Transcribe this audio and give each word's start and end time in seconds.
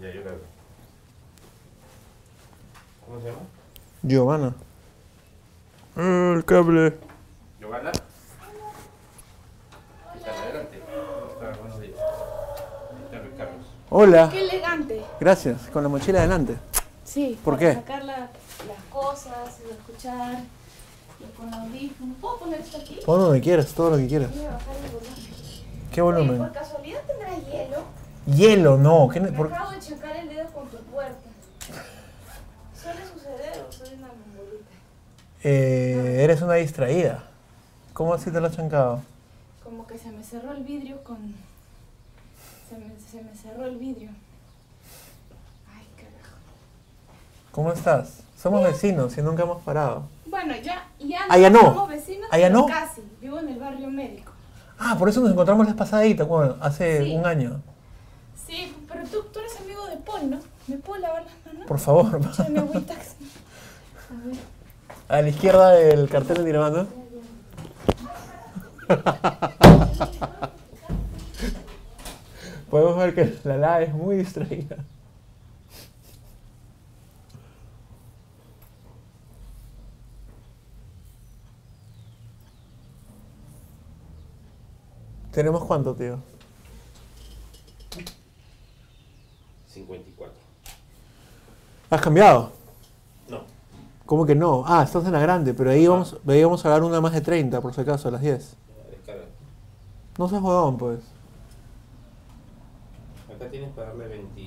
Ya, 0.00 0.12
yo 0.12 0.22
cargo. 0.24 0.40
¿Cómo 3.06 3.20
se 3.20 3.26
llama? 3.26 3.40
Giovanna. 4.02 4.54
Ah, 5.96 6.32
el 6.36 6.44
cable. 6.44 6.96
Giovanna. 7.60 7.92
Hola. 13.90 14.28
Qué 14.30 14.40
elegante. 14.42 15.02
Gracias. 15.20 15.62
Con 15.72 15.82
la 15.82 15.88
mochila 15.88 16.18
adelante. 16.20 16.56
Sí. 17.04 17.38
¿Por 17.42 17.54
para 17.58 17.68
qué? 17.70 17.74
sacar 17.80 18.04
la- 18.04 18.18
las 18.18 18.84
cosas, 18.90 19.60
escuchar, 19.70 20.40
y 21.20 21.36
con 21.36 21.52
audífonos. 21.52 22.16
¿Puedo 22.20 22.38
poner 22.38 22.60
esto 22.60 22.76
aquí? 22.78 23.00
Pon 23.04 23.20
donde 23.20 23.40
quieras, 23.40 23.72
todo 23.72 23.90
lo 23.90 23.96
que 23.96 24.06
quieras. 24.06 24.30
Voy 24.34 24.44
a 24.44 24.50
bajar 24.52 24.76
el 24.76 24.90
volumen. 24.90 25.14
¿Qué 25.90 26.02
Oye, 26.02 26.12
volumen? 26.18 26.38
por 26.38 26.52
casualidad 26.52 27.00
tendrá 27.06 27.34
hielo. 27.34 27.78
Hielo, 28.34 28.76
no. 28.76 29.08
¿Qué 29.08 29.20
Me 29.20 29.32
por- 29.32 29.52
acabo 29.52 29.70
de 29.70 29.78
chocar 29.80 30.16
el 30.16 30.28
dedo 30.28 30.46
con 30.52 30.68
tu 30.68 30.76
puerta. 30.78 31.16
Suele 32.80 33.00
suceder 33.12 33.64
o 33.68 33.72
soy 33.72 33.94
una 33.94 34.08
mongolita. 34.08 34.70
Eh, 35.42 36.18
eres 36.22 36.42
una 36.42 36.54
distraída. 36.54 37.24
¿Cómo 37.92 38.14
así 38.14 38.30
te 38.30 38.40
lo 38.40 38.46
has 38.48 38.56
chancado? 38.56 39.02
Como 39.64 39.86
que 39.86 39.98
se 39.98 40.10
me 40.10 40.22
cerró 40.22 40.52
el 40.52 40.62
vidrio 40.62 41.02
con. 41.04 41.34
Se 42.68 42.76
me, 42.76 42.92
se 43.00 43.22
me 43.22 43.34
cerró 43.34 43.64
el 43.66 43.76
vidrio. 43.78 44.10
Ay, 45.74 45.86
carajo. 45.96 46.36
¿Cómo 47.52 47.72
estás? 47.72 48.20
Somos 48.36 48.62
vecinos 48.62 49.16
y 49.18 49.22
nunca 49.22 49.42
hemos 49.42 49.62
parado. 49.62 50.04
Bueno, 50.26 50.54
ya, 50.62 50.86
ya 51.00 51.20
Ah, 51.28 51.38
ya 51.38 51.50
no. 51.50 51.60
somos 51.60 51.88
vecinos, 51.88 52.28
Ah, 52.30 52.38
ya 52.38 52.48
pero 52.48 52.58
no. 52.60 52.66
casi. 52.66 53.02
Vivo 53.20 53.38
en 53.40 53.48
el 53.48 53.58
barrio 53.58 53.88
médico. 53.90 54.32
Ah, 54.78 54.96
por 54.98 55.08
eso 55.08 55.20
nos 55.22 55.32
encontramos 55.32 55.66
la 55.66 55.74
pasadita, 55.74 56.24
bueno, 56.24 56.56
hace 56.60 57.02
Sí. 57.04 57.14
un 57.16 57.26
año. 57.26 57.60
Sí, 58.46 58.74
pero 58.86 59.04
tú, 59.04 59.24
tú 59.32 59.40
eres 59.40 59.58
¿Me 60.66 60.76
puedo 60.78 61.00
lavar 61.00 61.24
las 61.24 61.34
manos? 61.46 61.66
Por 61.68 61.78
favor. 61.78 62.06
Agüita. 62.16 62.94
A 64.10 64.14
ver. 64.26 64.36
A 65.08 65.22
la 65.22 65.28
izquierda 65.28 65.70
del 65.70 66.08
cartel 66.08 66.38
de 66.38 66.44
Nirvana. 66.44 66.86
Podemos 72.70 72.96
ver 72.98 73.14
que 73.14 73.38
la 73.44 73.56
la 73.56 73.80
es 73.82 73.94
muy 73.94 74.16
distraída. 74.16 74.76
¿Tenemos 85.32 85.64
cuánto, 85.64 85.94
tío? 85.94 86.18
54. 89.86 90.34
¿Has 91.90 92.00
cambiado? 92.00 92.50
No. 93.28 93.40
¿Cómo 94.04 94.26
que 94.26 94.34
no? 94.34 94.64
Ah, 94.66 94.82
estás 94.82 95.04
en 95.06 95.12
la 95.12 95.20
grande, 95.20 95.54
pero 95.54 95.70
ahí 95.70 95.86
vamos, 95.86 96.16
ahí 96.26 96.42
vamos 96.42 96.64
a 96.64 96.68
dar 96.68 96.82
una 96.82 97.00
más 97.00 97.12
de 97.12 97.20
30, 97.20 97.60
por 97.60 97.74
si 97.74 97.80
acaso, 97.80 98.08
a 98.08 98.10
las 98.10 98.20
10. 98.20 98.50
Ya, 98.50 98.90
Descarga. 98.90 99.24
No 100.18 100.28
seas 100.28 100.42
jodón, 100.42 100.76
pues. 100.76 101.00
Acá 103.34 103.50
tienes 103.50 103.70
para 103.70 103.88
darle 103.88 104.08
20, 104.08 104.40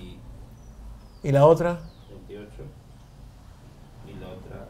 ¿Y 1.23 1.31
la 1.31 1.45
otra? 1.45 1.79
28 2.09 2.47
y 4.07 4.13
la 4.19 4.27
otra 4.27 4.67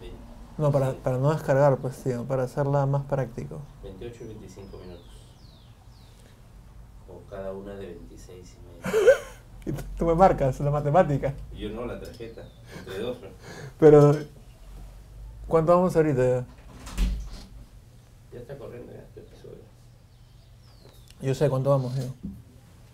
20, 0.00 0.16
No, 0.58 0.72
para, 0.72 0.92
para 0.94 1.18
no 1.18 1.32
descargar, 1.32 1.76
pues, 1.78 2.02
tío, 2.02 2.24
para 2.24 2.42
hacerla 2.44 2.84
más 2.86 3.04
práctico. 3.04 3.60
28 3.84 4.24
y 4.24 4.26
25 4.26 4.76
minutos. 4.78 5.02
O 7.08 7.30
cada 7.30 7.52
una 7.52 7.74
de 7.74 7.86
26 7.86 8.56
y 8.56 8.88
medio. 8.90 9.00
Y 9.64 9.72
tú, 9.72 10.04
me 10.06 10.14
marcas 10.14 10.58
la 10.60 10.70
matemática. 10.70 11.32
Yo 11.56 11.68
no, 11.70 11.86
la 11.86 12.00
tarjeta. 12.00 12.42
Entre 12.78 12.98
dos. 12.98 13.16
Pero, 13.78 14.16
¿cuánto 15.46 15.74
vamos 15.76 15.94
ahorita 15.94 16.16
ya? 16.22 16.44
Ya 18.32 18.38
está 18.40 18.56
corriendo 18.58 18.92
ya 18.92 19.00
este 19.00 19.20
episodio. 19.20 19.58
Yo 21.20 21.34
sé 21.34 21.48
cuánto 21.48 21.70
vamos, 21.70 21.94
tío. 21.94 22.04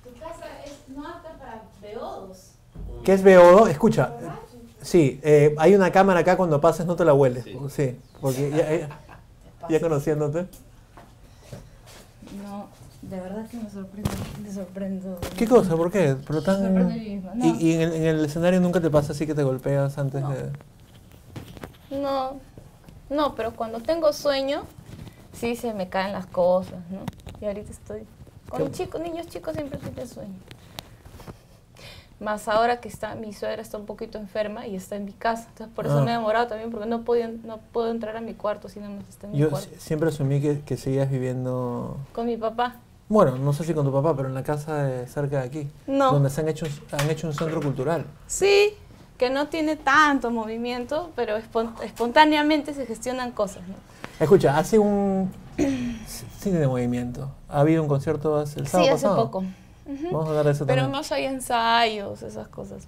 Tu 0.05 0.19
casa 0.19 0.45
es 0.65 0.73
no 0.95 1.07
apta 1.09 1.39
para 1.39 1.63
beodos. 1.81 2.53
¿Qué 3.05 3.13
es 3.15 3.25
BO2? 3.25 3.69
Escucha, 3.71 4.13
sí, 4.83 5.21
eh, 5.23 5.55
hay 5.59 5.75
una 5.75 5.91
cámara 5.91 6.21
acá 6.21 6.37
cuando 6.37 6.61
pases 6.61 6.85
no 6.85 6.97
te 6.97 7.05
la 7.05 7.15
hueles. 7.15 7.45
Sí. 7.45 7.57
Sí, 7.71 8.01
porque 8.21 8.51
ya, 8.51 8.77
ya- 8.77 9.69
ya 9.69 9.81
conociéndote. 9.81 10.47
No, 13.11 13.17
de 13.17 13.21
verdad 13.23 13.47
que 13.49 13.57
me 13.57 13.71
sorprendo. 13.71 14.11
Me 14.43 14.53
sorprendo. 14.53 15.19
¿Qué 15.37 15.47
cosa? 15.47 15.77
¿Por 15.77 15.91
qué? 15.91 16.17
Pero 16.27 16.41
Me 16.41 16.45
sorprendo 16.47 16.89
tan... 16.89 17.39
No, 17.39 17.45
¿Y, 17.47 17.51
y 17.69 17.73
en, 17.75 17.81
el, 17.83 17.93
en 17.95 18.03
el 18.05 18.25
escenario 18.25 18.61
nunca 18.61 18.81
te 18.81 18.91
pasa 18.91 19.13
así 19.13 19.27
que 19.27 19.35
te 19.35 19.43
golpeas 19.43 19.97
antes 19.99 20.23
No. 20.23 20.31
de...? 20.31 20.51
no, 21.91 22.37
no, 23.09 23.35
pero 23.35 23.53
cuando 23.55 23.81
tengo 23.81 24.13
sueño, 24.13 24.65
sí 25.33 25.57
se 25.57 25.73
me 25.73 25.89
caen 25.89 26.13
las 26.13 26.27
cosas, 26.27 26.81
¿no? 26.91 27.01
Y 27.41 27.47
ahorita 27.47 27.71
estoy. 27.71 28.03
Con 28.51 28.65
¿Qué? 28.67 28.71
chicos, 28.73 29.01
niños 29.01 29.27
chicos 29.29 29.55
siempre 29.55 29.79
tienen 29.79 30.07
sueño. 30.07 30.35
Más 32.21 32.49
ahora 32.49 32.81
que 32.81 32.89
está, 32.89 33.15
mi 33.15 33.33
suegra 33.33 33.63
está 33.63 33.79
un 33.79 33.87
poquito 33.87 34.19
enferma 34.19 34.67
y 34.67 34.75
está 34.75 34.97
en 34.97 35.05
mi 35.05 35.13
casa. 35.13 35.47
Entonces 35.51 35.75
por 35.75 35.87
eso 35.87 35.99
Ah. 35.99 36.03
me 36.05 36.11
he 36.11 36.15
demorado 36.15 36.49
también, 36.49 36.71
porque 36.71 36.87
no, 36.87 37.03
podía, 37.05 37.29
no 37.29 37.59
puedo 37.73 37.91
entrar 37.91 38.17
a 38.17 38.21
mi 38.21 38.35
cuarto 38.35 38.69
si 38.69 38.81
no 38.81 38.91
me 38.91 38.99
está 39.09 39.27
en 39.29 39.33
mi 39.33 39.39
Yo 39.39 39.51
cuarto. 39.51 39.69
si- 39.73 39.81
siempre 39.81 40.09
asumí 40.09 40.41
que, 40.41 40.61
que 40.61 40.77
seguías 40.77 41.09
viviendo... 41.11 41.97
Con 42.13 42.27
mi 42.27 42.37
papá. 42.37 42.77
Bueno, 43.09 43.37
no 43.39 43.53
sé 43.53 43.65
si 43.65 43.73
con 43.75 43.87
tu 43.87 43.93
papá, 43.93 44.15
pero 44.17 44.29
en 44.29 44.35
la 44.35 44.43
casa 44.43 44.83
de 44.85 45.07
cerca 45.07 45.41
de 45.41 45.47
aquí. 45.47 45.71
No. 45.87 46.13
Donde 46.13 46.29
se 46.31 46.41
han 46.43 46.49
hecho, 46.49 46.67
han 46.93 47.09
hecho 47.11 47.27
un 47.27 47.33
centro 47.35 47.61
cultural. 47.63 48.05
Sí, 48.27 48.75
que 49.17 49.31
no 49.31 49.49
tiene 49.49 49.77
tanto 49.77 50.31
movimiento, 50.31 51.11
pero 51.17 51.37
espon- 51.39 51.73
espontáneamente 51.83 52.75
se 52.75 52.85
gestionan 52.87 53.33
cosas, 53.33 53.63
¿no? 53.67 53.75
Escucha, 54.21 54.59
hace 54.59 54.79
un... 54.79 55.31
Sí 56.07 56.51
tiene 56.51 56.67
movimiento. 56.67 57.31
Ha 57.49 57.61
habido 57.61 57.83
un 57.83 57.89
concierto 57.89 58.37
hace 58.37 58.61
el 58.61 58.67
sábado 58.69 58.89
Sí, 58.89 58.95
hace 58.95 59.07
pasado. 59.07 59.25
poco. 59.31 59.45
Vamos 60.13 60.27
a 60.27 60.29
hablar 60.29 60.45
de 60.45 60.53
eso 60.53 60.67
Pero 60.67 60.83
también. 60.83 60.99
más 60.99 61.11
hay 61.13 61.25
ensayos, 61.25 62.23
esas 62.23 62.47
cosas. 62.49 62.85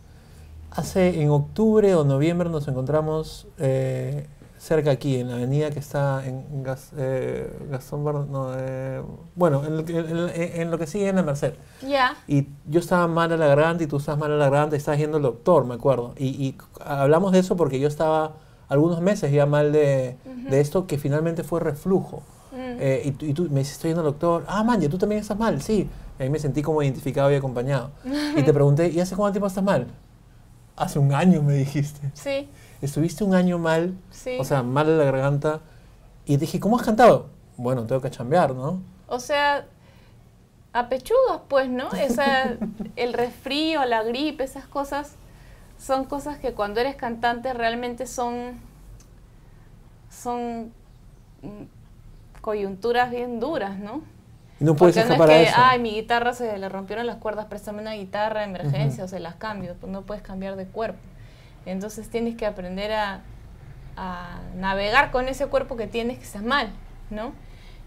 Hace 0.70 1.20
en 1.22 1.30
octubre 1.30 1.94
o 1.94 2.04
noviembre 2.04 2.48
nos 2.50 2.68
encontramos 2.68 3.46
eh, 3.58 4.26
cerca 4.60 4.90
aquí, 4.90 5.16
en 5.16 5.28
la 5.30 5.36
avenida 5.36 5.70
que 5.70 5.78
está 5.78 6.22
en 6.26 6.62
Gas- 6.62 6.92
eh, 6.96 7.50
Gastón 7.70 8.04
Bar- 8.04 8.26
no, 8.28 8.52
eh, 8.54 9.00
bueno, 9.34 9.64
en, 9.64 9.78
lo 9.78 9.84
que- 9.86 9.96
en- 9.98 10.60
en 10.60 10.70
lo 10.70 10.76
que 10.78 10.86
sigue 10.86 11.08
en 11.08 11.16
la 11.16 11.22
Merced. 11.22 11.54
Ya. 11.88 12.14
Y 12.28 12.46
yo 12.66 12.80
estaba 12.80 13.08
mal 13.08 13.32
a 13.32 13.38
la 13.38 13.46
garganta 13.46 13.84
y 13.84 13.86
tú 13.86 13.96
estabas 13.96 14.20
mal 14.20 14.32
a 14.32 14.36
la 14.36 14.50
garganta 14.50 14.76
y 14.76 14.78
estabas 14.78 15.00
yendo 15.00 15.16
al 15.16 15.22
doctor, 15.22 15.64
me 15.64 15.74
acuerdo. 15.74 16.12
Y, 16.18 16.26
y 16.26 16.58
hablamos 16.84 17.32
de 17.32 17.38
eso 17.38 17.56
porque 17.56 17.80
yo 17.80 17.88
estaba 17.88 18.34
algunos 18.68 19.00
meses 19.00 19.32
ya 19.32 19.46
mal 19.46 19.72
de, 19.72 20.18
de 20.50 20.60
esto 20.60 20.86
que 20.86 20.98
finalmente 20.98 21.42
fue 21.42 21.60
reflujo. 21.60 22.22
Mm. 22.52 22.56
Eh, 22.80 23.02
y, 23.06 23.10
tú- 23.12 23.24
y 23.26 23.32
tú 23.32 23.44
me 23.50 23.60
dices, 23.60 23.76
estoy 23.76 23.90
yendo 23.90 24.02
al 24.02 24.08
doctor. 24.08 24.44
Ah, 24.46 24.62
man, 24.62 24.78
ya 24.78 24.90
tú 24.90 24.98
también 24.98 25.22
estás 25.22 25.38
mal, 25.38 25.62
sí. 25.62 25.88
Y 26.18 26.22
ahí 26.22 26.28
me 26.28 26.38
sentí 26.38 26.60
como 26.60 26.82
identificado 26.82 27.32
y 27.32 27.34
acompañado. 27.34 27.92
y 28.36 28.42
te 28.42 28.52
pregunté, 28.52 28.88
¿y 28.90 29.00
hace 29.00 29.16
cuánto 29.16 29.32
tiempo 29.32 29.46
estás 29.46 29.64
mal? 29.64 29.86
Hace 30.76 30.98
un 30.98 31.12
año 31.14 31.42
me 31.42 31.54
dijiste. 31.54 32.10
Sí, 32.14 32.48
Estuviste 32.82 33.24
un 33.24 33.34
año 33.34 33.58
mal, 33.58 33.94
sí. 34.10 34.36
o 34.38 34.44
sea, 34.44 34.62
mal 34.62 34.86
de 34.86 34.96
la 34.96 35.04
garganta. 35.04 35.60
Y 36.26 36.36
dije, 36.36 36.60
¿cómo 36.60 36.78
has 36.78 36.84
cantado? 36.84 37.28
Bueno, 37.56 37.84
tengo 37.86 38.00
que 38.00 38.10
chambear, 38.10 38.54
¿no? 38.54 38.80
O 39.06 39.20
sea, 39.20 39.66
apechugas, 40.72 41.40
pues, 41.48 41.68
¿no? 41.68 41.90
Esa, 41.92 42.56
el 42.96 43.12
resfrío, 43.12 43.84
la 43.84 44.02
gripe, 44.02 44.44
esas 44.44 44.66
cosas 44.66 45.16
son 45.78 46.04
cosas 46.04 46.38
que 46.38 46.52
cuando 46.52 46.80
eres 46.80 46.94
cantante 46.96 47.52
realmente 47.54 48.06
son, 48.06 48.60
son 50.10 50.72
mm, 51.42 52.40
coyunturas 52.40 53.10
bien 53.10 53.40
duras, 53.40 53.78
¿no? 53.78 54.02
No 54.60 54.76
puedes 54.76 54.94
Porque 54.94 55.08
no 55.08 55.14
es 55.14 55.20
escapar 55.20 55.30
a 55.30 55.32
que, 55.32 55.42
eso. 55.44 55.54
ay, 55.56 55.78
mi 55.80 55.90
guitarra 55.92 56.34
se 56.34 56.58
le 56.58 56.68
rompieron 56.68 57.06
las 57.06 57.16
cuerdas, 57.16 57.46
préstame 57.46 57.80
una 57.80 57.94
guitarra 57.94 58.40
de 58.40 58.46
emergencia 58.46 59.04
o 59.04 59.08
se 59.08 59.18
las 59.18 59.36
cambio, 59.36 59.74
pues 59.80 59.90
no 59.90 60.02
puedes 60.02 60.22
cambiar 60.22 60.56
de 60.56 60.66
cuerpo. 60.66 60.98
Entonces 61.66 62.08
tienes 62.08 62.36
que 62.36 62.46
aprender 62.46 62.92
a, 62.92 63.20
a 63.96 64.40
navegar 64.56 65.10
con 65.10 65.28
ese 65.28 65.46
cuerpo 65.46 65.76
que 65.76 65.86
tienes 65.86 66.18
que 66.18 66.24
estás 66.24 66.42
mal, 66.42 66.70
¿no? 67.10 67.32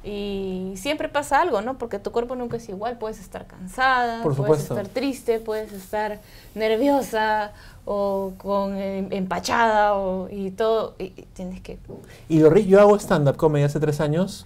Y 0.05 0.73
siempre 0.75 1.07
pasa 1.07 1.39
algo, 1.39 1.61
¿no? 1.61 1.77
Porque 1.77 1.97
tu 1.97 2.11
cuerpo 2.11 2.35
nunca 2.35 2.57
es 2.57 2.67
igual. 2.67 2.97
Puedes 2.97 3.19
estar 3.21 3.47
cansada, 3.47 4.21
Por 4.21 4.35
puedes 4.35 4.63
estar 4.63 4.85
triste, 4.89 5.39
puedes 5.39 5.71
estar 5.71 6.19
nerviosa 6.55 7.53
o 7.85 8.33
con 8.37 8.75
eh, 8.75 9.07
empachada 9.11 9.95
o, 9.95 10.27
y 10.29 10.51
todo. 10.51 10.95
Y, 10.99 11.05
y 11.05 11.27
tienes 11.33 11.61
que... 11.61 11.79
Y 12.27 12.39
lo 12.39 12.51
ri- 12.51 12.65
yo 12.65 12.81
hago 12.81 12.97
stand-up 12.99 13.37
comedy 13.37 13.63
hace 13.63 13.79
tres 13.79 14.01
años, 14.01 14.45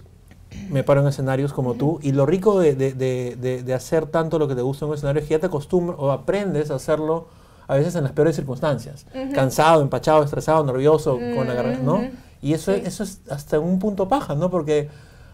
me 0.70 0.84
paro 0.84 1.00
en 1.00 1.08
escenarios 1.08 1.52
como 1.52 1.74
tú, 1.74 1.98
y 2.02 2.12
lo 2.12 2.24
rico 2.24 2.60
de, 2.60 2.76
de- 2.76 2.92
de- 2.92 3.34
de- 3.36 3.62
de 3.64 3.74
hacer 3.74 4.06
tanto 4.06 4.38
lo 4.38 4.46
que 4.46 4.54
te 4.54 4.62
gusta 4.62 4.84
en 4.84 4.90
un 4.90 4.94
escenario 4.96 5.22
es 5.22 5.26
que 5.28 5.34
ya 5.34 5.40
te 5.40 5.46
acostumbras 5.46 5.98
o 6.00 6.12
aprendes 6.12 6.70
a 6.70 6.76
hacerlo 6.76 7.26
a 7.68 7.76
veces 7.76 7.94
en 7.94 8.02
las 8.02 8.12
peores 8.12 8.34
circunstancias. 8.34 9.06
Cansado, 9.34 9.82
empachado, 9.82 10.24
estresado, 10.24 10.64
nervioso, 10.64 11.18
con 11.36 11.46
la 11.46 11.54
garganta, 11.54 11.82
¿no? 11.82 11.94
Ujú. 11.96 12.08
Y 12.42 12.54
eso, 12.54 12.74
Sí. 12.74 12.82
eso 12.84 13.02
es 13.04 13.20
hasta 13.30 13.60
un 13.60 13.78
punto 13.78 14.08
paja, 14.08 14.34
¿no? 14.34 14.50
Porque 14.50 14.88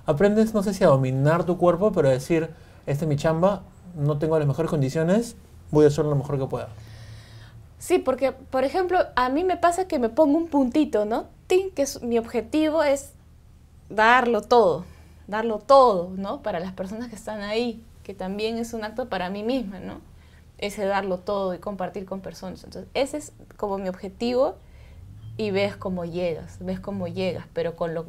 aprendes, 0.05 0.53
no 0.53 0.63
sé 0.63 0.75
si 0.75 0.85
a 0.85 0.89
dominar 0.89 1.45
tu 1.45 1.57
cuerpo, 1.57 1.93
pero 1.93 2.09
a 2.09 2.11
decir, 2.11 2.51
esta 2.87 3.05
es 3.05 3.09
mi 3.09 3.17
chamba, 3.17 3.63
no 3.97 4.19
tengo 4.19 4.39
las 4.39 4.49
mejores 4.49 4.71
condiciones, 4.71 5.37
voy 5.71 5.85
a 5.85 5.89
hacer 5.89 6.05
lo 6.05 6.17
mejor 6.17 6.39
que 6.39 6.47
pueda. 6.47 6.69
Sí, 7.79 7.99
porque, 7.99 8.33
por 8.33 8.65
ejemplo, 8.65 8.99
a 9.15 9.29
mí 9.29 9.45
me 9.45 9.57
pasa 9.57 9.87
que 9.87 9.99
me 9.99 10.09
pongo 10.09 10.39
un 10.39 10.49
puntito, 10.49 11.05
¿no? 11.05 11.27
Tin, 11.47 11.71
que 11.71 11.83
es- 11.83 12.03
mi 12.03 12.19
objetivo 12.19 12.83
es 12.83 13.13
darlo 13.91 14.41
todo, 14.43 14.85
darlo 15.27 15.59
todo, 15.59 16.11
¿no? 16.17 16.43
Para 16.43 16.59
las 16.61 16.73
personas 16.73 17.09
que 17.09 17.17
están 17.17 17.43
ahí, 17.43 17.83
que 18.03 18.15
también 18.15 18.57
es 18.59 18.73
un 18.73 18.85
acto 18.85 19.09
para 19.09 19.29
mí 19.31 19.43
misma, 19.43 19.79
¿no? 19.81 20.01
Ese 20.59 20.85
darlo 20.85 21.19
todo 21.19 21.55
y 21.55 21.59
compartir 21.59 22.05
con 22.05 22.21
personas. 22.21 22.65
Entonces, 22.65 22.91
ese 22.95 23.17
es 23.19 23.33
como 23.57 23.79
mi 23.79 23.89
objetivo 23.89 24.57
y 25.37 25.51
ves 25.51 25.77
cómo 25.77 26.05
llegas, 26.05 26.59
ves 26.61 26.81
cómo 26.81 27.09
llegas, 27.09 27.47
pero 27.53 27.77
con 27.77 27.95
lo 27.95 28.07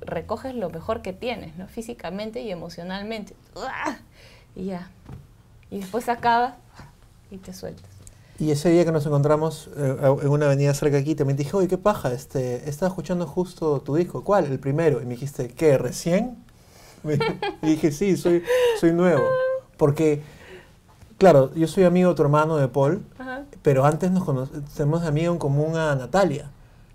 recoges 0.00 0.54
lo 0.54 0.68
mejor 0.70 1.02
que 1.02 1.12
tienes, 1.12 1.56
¿no? 1.56 1.68
Físicamente 1.68 2.42
y 2.42 2.50
emocionalmente. 2.50 3.34
Y 4.56 4.66
ya. 4.66 4.90
Y 5.70 5.80
después 5.80 6.08
acabas 6.08 6.54
y 7.30 7.38
te 7.38 7.52
sueltas. 7.52 7.88
Y 8.40 8.50
ese 8.50 8.70
día 8.70 8.86
que 8.86 8.92
nos 8.92 9.04
encontramos 9.04 9.68
eh, 9.76 9.96
en 10.22 10.28
una 10.28 10.46
avenida 10.46 10.72
cerca 10.72 10.96
aquí, 10.96 11.14
también 11.14 11.36
dije, 11.36 11.54
oye, 11.54 11.68
qué 11.68 11.76
paja, 11.76 12.10
este, 12.12 12.68
estaba 12.70 12.88
escuchando 12.88 13.26
justo 13.26 13.80
tu 13.82 13.94
disco. 13.94 14.24
¿Cuál? 14.24 14.46
El 14.46 14.58
primero. 14.58 15.02
Y 15.02 15.04
me 15.04 15.10
dijiste, 15.10 15.48
¿qué? 15.48 15.78
¿Recién? 15.78 16.36
Y 17.62 17.66
dije, 17.66 17.92
sí, 17.92 18.16
soy, 18.16 18.42
soy 18.78 18.92
nuevo. 18.92 19.22
Porque, 19.76 20.22
claro, 21.20 21.52
yo 21.54 21.68
soy 21.68 21.84
amigo 21.84 22.08
de 22.10 22.16
tu 22.16 22.22
hermano, 22.22 22.56
de 22.56 22.66
Paul, 22.66 23.04
Ajá. 23.18 23.42
pero 23.62 23.84
antes 23.84 24.10
nos 24.10 24.24
conocemos, 24.24 25.02
amigo 25.04 25.32
en 25.32 25.38
común 25.38 25.76
a 25.76 25.94
Natalia, 25.94 26.46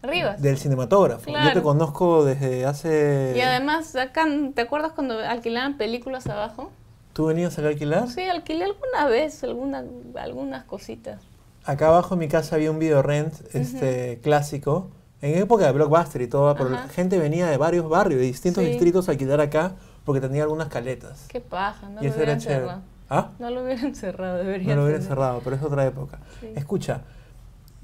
Rivas. 0.01 0.41
del 0.41 0.57
cinematógrafo. 0.57 1.27
Yo 1.27 1.33
te 1.33 1.39
Claro. 1.41 1.63
conozco 1.63 2.25
desde 2.25 2.65
hace... 2.65 3.33
Y 3.37 3.41
además, 3.41 3.95
acá, 3.95 4.25
¿te 4.55 4.61
acuerdas 4.61 4.93
cuando 4.93 5.19
alquilaban 5.19 5.77
películas 5.77 6.25
abajo? 6.27 6.71
¿Tú 7.13 7.27
venías 7.27 7.57
acá 7.57 7.67
a 7.67 7.69
alquilar? 7.71 8.09
Sí, 8.09 8.23
alquilé 8.23 8.65
alguna 8.65 9.05
vez, 9.07 9.43
alguna, 9.43 9.83
algunas 10.15 10.63
cositas. 10.65 11.21
Acá 11.63 11.87
abajo 11.87 12.15
en 12.15 12.19
mi 12.19 12.27
casa 12.27 12.55
había 12.55 12.71
un 12.71 12.79
video 12.79 13.01
rent 13.03 13.33
este, 13.53 14.19
clásico, 14.23 14.89
en 15.21 15.37
época 15.37 15.65
de 15.67 15.71
Blockbuster 15.71 16.21
y 16.23 16.27
todo, 16.27 16.53
pero 16.55 16.69
la 16.69 16.87
gente 16.89 17.17
venía 17.19 17.45
de 17.47 17.57
varios 17.57 17.87
barrios, 17.87 18.19
de 18.19 18.25
distintos 18.27 18.63
Sí. 18.63 18.69
distritos 18.71 19.07
a 19.07 19.11
alquilar 19.11 19.39
acá 19.39 19.73
porque 20.03 20.19
tenía 20.21 20.43
algunas 20.43 20.67
caletas. 20.67 21.25
Qué 21.29 21.41
paja, 21.41 21.87
no 21.89 22.01
y 22.01 22.05
lo 22.05 22.11
eso 22.11 22.21
era 22.21 22.37
chévere. 22.37 22.73
¿Ah? 23.09 23.31
No 23.39 23.49
lo 23.49 23.63
hubieran 23.63 23.93
cerrado, 23.95 24.37
deberían 24.37 24.69
No 24.69 24.75
lo 24.77 24.83
hubieran 24.83 25.01
cerrar. 25.01 25.17
cerrado, 25.17 25.41
pero 25.43 25.55
es 25.55 25.63
otra 25.63 25.85
época. 25.85 26.19
Sí. 26.41 26.49
Escucha, 26.55 27.01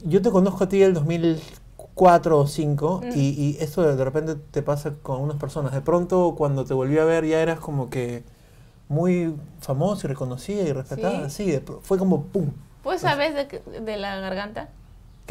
yo 0.04 0.22
te 0.22 0.32
conozco 0.32 0.64
a 0.64 0.70
ti 0.70 0.80
del 0.80 0.94
2004 0.94 2.36
o 2.36 2.40
2005 2.42 3.02
Mm. 3.04 3.10
y, 3.18 3.20
y 3.30 3.58
esto 3.60 3.84
de, 3.96 4.04
repente 4.04 4.36
te 4.36 4.62
pasa 4.64 4.94
con 5.02 5.22
unas 5.22 5.38
personas. 5.38 5.74
De 5.74 5.82
pronto 5.82 6.36
cuando 6.38 6.66
te 6.66 6.74
volví 6.74 6.98
a 6.98 7.06
ver 7.06 7.26
ya 7.26 7.42
eras 7.42 7.60
como 7.60 7.90
que 7.90 8.24
muy 8.90 9.36
famoso 9.60 10.08
y 10.08 10.10
reconocida 10.10 10.64
y 10.64 10.74
respetada. 10.74 11.30
Sí. 11.30 11.46
Sí, 11.46 11.52
de 11.52 11.62
pro- 11.62 11.80
fue 11.82 11.98
como 11.98 12.24
pum. 12.24 12.52
¿Pues 12.84 13.02
sabes 13.02 13.36
de 13.36 13.98
la 13.98 14.16
garganta? 14.20 14.70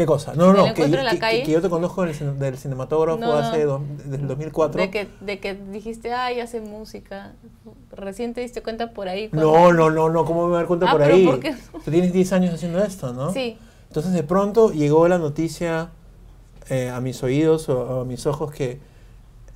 ¿Qué 0.01 0.07
cosa? 0.07 0.33
No, 0.35 0.47
¿Me 0.47 0.53
no, 0.53 0.59
no, 0.61 0.65
que, 0.65 0.71
encuentro 0.71 1.01
en 1.01 1.05
la 1.05 1.11
que- 1.11 1.17
que- 1.19 1.21
calle? 1.21 1.43
que 1.43 1.53
yo 1.53 1.61
te 1.61 1.69
conozco 1.69 2.03
del, 2.07 2.39
del 2.39 2.57
cinematógrafo 2.57 3.19
No, 3.19 3.35
hace 3.35 3.65
dos- 3.65 3.83
desde 3.99 4.17
el 4.17 4.29
2004. 4.29 4.81
De 4.81 4.91
que, 4.91 5.09
de 5.21 5.39
que 5.41 5.53
dijiste, 5.55 6.15
ay, 6.15 6.41
hace 6.41 6.63
música. 6.63 7.33
Recién 7.95 8.33
te 8.33 8.41
diste 8.41 8.63
cuenta 8.63 8.93
por 8.95 9.09
ahí. 9.11 9.29
cuando- 9.29 9.53
No, 9.53 9.73
no, 9.75 9.91
no, 9.91 10.09
no, 10.09 10.25
¿cómo 10.25 10.45
me 10.45 10.47
voy 10.47 10.55
a 10.55 10.57
dar 10.61 10.67
cuenta 10.69 10.87
Ah, 10.89 10.93
por 10.93 11.03
ahí? 11.03 11.27
¿por 11.27 11.39
qué 11.41 11.55
Tú 11.85 11.91
tienes 11.91 12.15
10 12.15 12.33
años 12.33 12.55
haciendo 12.55 12.83
esto, 12.83 13.13
¿no? 13.13 13.31
Sí, 13.35 13.59
Entonces 13.89 14.15
de 14.15 14.23
pronto 14.23 14.73
llegó 14.73 15.07
la 15.07 15.19
noticia 15.19 15.91
eh, 16.71 16.89
a 16.89 16.99
mis 17.03 17.23
oídos 17.23 17.69
o, 17.69 17.79
o 17.79 18.01
a 18.01 18.05
mis 18.07 18.25
ojos 18.25 18.53
que 18.53 18.81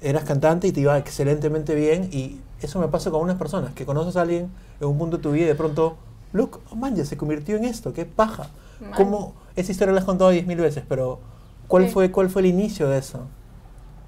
eras 0.02 0.24
cantante 0.24 0.66
y 0.68 0.72
te 0.72 0.80
iba 0.80 0.98
excelentemente 0.98 1.74
bien 1.74 2.10
y 2.12 2.36
eso 2.60 2.80
me 2.80 2.88
pasa 2.88 3.10
con 3.10 3.22
unas 3.22 3.38
personas, 3.38 3.72
que 3.72 3.86
conoces 3.86 4.16
a 4.18 4.22
alguien 4.22 4.50
en 4.78 4.88
un 4.88 4.98
punto 4.98 5.16
de 5.16 5.22
tu 5.22 5.30
vida 5.32 5.44
y 5.44 5.48
de 5.48 5.54
pronto, 5.54 5.96
look, 6.34 6.60
oh 6.70 6.76
man, 6.76 6.94
ya 6.96 7.06
se 7.06 7.16
convirtió 7.16 7.56
en 7.56 7.64
esto, 7.64 7.94
qué 7.94 8.04
paja. 8.04 8.48
Man. 8.80 8.92
¿Cómo? 8.96 9.34
Esa 9.56 9.72
historia 9.72 9.92
la 9.94 10.00
has 10.00 10.06
contado 10.06 10.30
10.000 10.32 10.56
veces, 10.60 10.84
pero 10.88 11.20
¿cuál, 11.68 11.86
Sí. 11.86 11.92
fue, 11.92 12.10
¿cuál 12.10 12.28
fue 12.30 12.42
el 12.42 12.46
inicio 12.46 12.88
de 12.88 12.98
eso? 12.98 13.26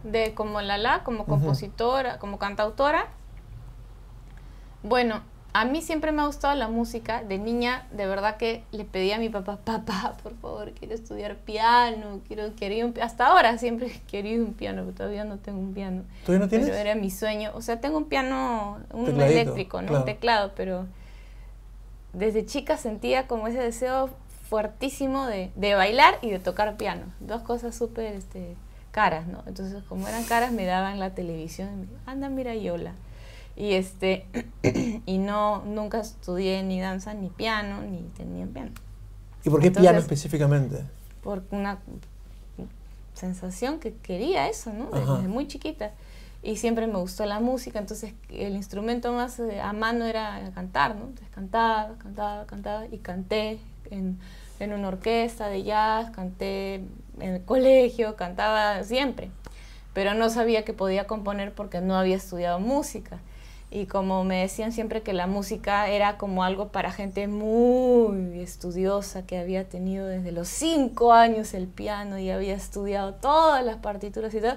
de 0.03 0.35
como 0.35 0.61
Lala, 0.61 1.03
como 1.03 1.25
compositora, 1.27 2.19
como 2.21 2.39
cantautora. 2.39 3.09
Bueno, 4.85 5.21
a 5.53 5.65
mí 5.65 5.83
siempre 5.83 6.13
me 6.13 6.23
ha 6.23 6.27
gustado 6.27 6.55
la 6.55 6.69
música. 6.69 7.25
De 7.25 7.39
niña, 7.39 7.87
de 7.91 8.07
verdad 8.07 8.37
que 8.37 8.63
le 8.71 8.85
pedí 8.85 9.11
a 9.11 9.19
mi 9.19 9.31
papá, 9.31 9.57
papá, 9.65 10.17
por 10.23 10.35
favor, 10.37 10.71
quiero 10.79 10.95
estudiar 10.95 11.37
piano, 11.39 12.21
quiero, 12.29 12.55
quería 12.55 12.85
un 12.87 12.93
pi-". 12.93 13.01
Hasta 13.01 13.27
ahora 13.27 13.59
siempre 13.59 13.87
he 13.97 14.01
querido 14.03 14.45
un 14.45 14.53
piano, 14.55 14.83
pero 14.85 14.95
todavía 14.97 15.25
no 15.25 15.39
tengo 15.39 15.59
un 15.59 15.75
piano. 15.75 16.03
¿Todavía 16.25 16.45
no 16.45 16.49
tienes? 16.51 16.69
Pero 16.69 16.79
era 16.81 16.95
mi 16.95 17.11
sueño. 17.11 17.51
O 17.55 17.61
sea, 17.63 17.81
tengo 17.81 17.99
un 17.99 18.05
piano, 18.05 18.79
un 18.93 19.07
Tecladito, 19.07 19.41
eléctrico, 19.41 19.81
¿no? 19.83 19.89
claro. 19.89 20.01
Un 20.03 20.07
teclado, 20.07 20.53
pero 20.55 20.87
desde 22.13 22.47
chica 22.47 22.77
sentía 22.77 23.27
como 23.27 23.49
ese 23.49 23.59
deseo 23.59 24.11
fuertísimo 24.49 25.27
de, 25.27 25.51
de 25.57 25.75
bailar 25.75 26.19
y 26.23 26.31
de 26.31 26.39
tocar 26.39 26.77
piano. 26.77 27.03
Dos 27.21 27.43
cosas 27.43 27.75
súper 27.75 28.15
este, 28.15 28.57
caras, 28.91 29.27
¿no? 29.27 29.43
Entonces, 29.47 29.83
como 29.89 30.07
eran 30.09 30.25
caras, 30.25 30.53
me 30.53 30.65
daban 30.65 30.99
la 30.99 31.11
televisión 31.15 31.89
anda, 32.07 32.29
mira 32.29 32.55
Yola. 32.55 32.93
Y 33.57 33.73
este, 33.73 34.27
y 35.07 35.19
no, 35.19 35.63
nunca 35.65 36.01
estudié 36.01 36.63
ni 36.63 36.81
danza, 36.81 37.15
ni 37.15 37.29
piano, 37.29 37.83
ni 37.83 38.03
tenía 38.17 38.47
piano. 38.47 38.71
¿Y 39.45 39.51
por 39.51 39.61
qué 39.61 39.71
piano 39.71 39.89
Entonces- 39.89 40.05
específicamente? 40.13 40.85
Por 41.23 41.43
una 41.51 41.79
sensación 43.15 43.81
que 43.81 43.95
quería 43.95 44.49
eso, 44.49 44.73
¿no? 44.73 44.89
Ajá. 44.93 45.17
Desde 45.17 45.29
muy 45.29 45.49
chiquita. 45.49 45.93
Y 46.43 46.57
siempre 46.57 46.87
me 46.87 46.99
gustó 46.99 47.27
la 47.27 47.41
música, 47.41 47.81
entonces 47.81 48.13
el 48.29 48.55
instrumento 48.55 49.13
más 49.13 49.41
eh, 49.41 49.61
a 49.61 49.73
mano 49.73 50.05
era 50.05 50.53
cantar, 50.55 50.95
¿no? 50.95 51.07
Entonces 51.07 51.29
cantaba, 51.35 51.97
cantaba, 51.99 52.47
cantaba 52.47 52.87
y 52.87 52.99
canté 52.99 53.59
en, 53.91 54.19
en 54.61 54.73
una 54.73 54.89
orquesta 54.89 55.49
de 55.49 55.63
jazz, 55.63 56.11
canté 56.11 56.77
en 57.21 57.35
el 57.35 57.45
colegio, 57.45 58.17
cantaba 58.17 58.83
siempre. 58.85 59.31
Pero 59.93 60.15
no 60.15 60.29
sabía 60.29 60.65
que 60.65 60.73
podía 60.73 61.07
componer 61.07 61.53
porque 61.53 61.81
no 61.81 61.97
había 61.97 62.17
estudiado 62.17 62.61
música. 62.61 63.19
Y 63.71 63.87
como 63.87 64.23
me 64.25 64.43
decían 64.43 64.73
siempre 64.73 65.03
que 65.03 65.13
la 65.13 65.27
música 65.27 65.89
era 65.89 66.19
como 66.19 66.45
algo 66.45 66.69
para 66.69 66.93
gente 66.93 67.27
muy 67.27 68.39
estudiosa, 68.41 69.27
que 69.27 69.39
había 69.39 69.69
tenido 69.69 70.07
desde 70.07 70.31
los 70.31 70.49
cinco 70.49 71.13
años 71.13 71.53
el 71.53 71.67
piano 71.67 72.19
y 72.19 72.31
había 72.31 72.55
estudiado 72.55 73.15
todas 73.15 73.65
las 73.65 73.79
partituras 73.79 74.33
y 74.35 74.41
todo, 74.41 74.55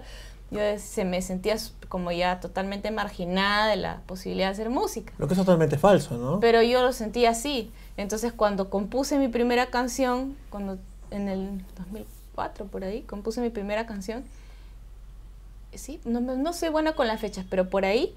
yo 0.52 0.60
se 0.78 1.06
me 1.06 1.22
sentía 1.22 1.56
como 1.88 2.12
ya 2.12 2.40
totalmente 2.40 2.92
marginada 2.92 3.68
de 3.68 3.76
la 3.76 4.02
posibilidad 4.06 4.48
de 4.48 4.54
hacer 4.54 4.70
música. 4.70 5.14
Lo 5.18 5.28
que 5.28 5.34
es 5.34 5.40
totalmente 5.40 5.78
falso, 5.78 6.18
¿no? 6.18 6.40
Pero 6.40 6.62
yo 6.62 6.82
lo 6.82 6.94
sentía 6.94 7.32
así. 7.32 7.72
Entonces 7.98 8.34
cuando 8.34 8.70
compuse 8.70 9.18
mi 9.18 9.28
primera 9.28 9.68
canción, 9.68 10.36
cuando 10.50 10.78
en 11.12 11.28
el 11.28 11.66
2004 11.78 12.66
por 12.66 12.84
ahí, 12.84 13.02
compuse 13.02 13.42
mi 13.42 13.50
primera 13.50 13.86
canción, 13.86 14.24
sí, 15.74 16.00
no, 16.06 16.20
no 16.20 16.54
soy 16.54 16.70
buena 16.70 16.94
con 16.94 17.08
las 17.08 17.20
fechas, 17.20 17.46
pero 17.50 17.70
por 17.70 17.86
ahí, 17.86 18.16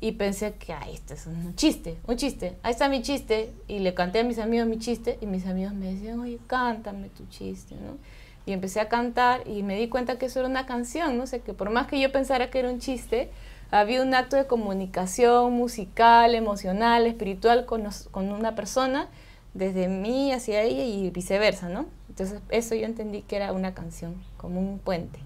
y 0.00 0.12
pensé 0.12 0.54
que, 0.54 0.72
ay, 0.72 0.94
este 0.94 1.14
es 1.14 1.26
un 1.26 1.54
chiste, 1.54 1.96
un 2.06 2.16
chiste, 2.16 2.56
ahí 2.62 2.72
está 2.72 2.88
mi 2.88 3.02
chiste, 3.02 3.52
y 3.68 3.78
le 3.78 3.94
canté 3.94 4.20
a 4.20 4.24
mis 4.24 4.38
amigos 4.38 4.66
mi 4.66 4.78
chiste, 4.78 5.18
y 5.20 5.26
mis 5.26 5.46
amigos 5.46 5.74
me 5.74 5.94
decían, 5.94 6.18
oye, 6.20 6.38
cántame 6.46 7.08
tu 7.08 7.26
chiste, 7.26 7.76
¿no? 7.76 7.98
Y 8.46 8.52
empecé 8.52 8.80
a 8.80 8.88
cantar 8.88 9.46
y 9.46 9.62
me 9.62 9.76
di 9.78 9.88
cuenta 9.88 10.18
que 10.18 10.26
eso 10.26 10.40
era 10.40 10.48
una 10.48 10.66
canción, 10.66 11.16
no 11.16 11.26
sé, 11.26 11.40
que 11.40 11.54
por 11.54 11.70
más 11.70 11.86
que 11.86 12.00
yo 12.00 12.10
pensara 12.10 12.50
que 12.50 12.58
era 12.58 12.70
un 12.70 12.80
chiste, 12.80 13.30
había 13.70 14.02
un 14.02 14.14
acto 14.14 14.36
de 14.36 14.46
comunicación 14.46 15.52
musical, 15.52 16.34
emocional, 16.34 17.06
espiritual 17.06 17.66
con, 17.66 17.84
nos- 17.84 18.08
con 18.10 18.30
una 18.32 18.54
persona, 18.54 19.08
desde 19.54 19.86
mí 19.88 20.32
hacia 20.32 20.62
ella 20.62 20.82
y 20.84 21.10
viceversa, 21.10 21.68
¿no? 21.68 21.86
Entonces 22.08 22.40
eso 22.50 22.74
yo 22.74 22.84
entendí 22.84 23.22
que 23.22 23.36
era 23.36 23.52
una 23.52 23.74
canción, 23.74 24.14
como 24.36 24.60
un 24.60 24.78
puente. 24.78 25.18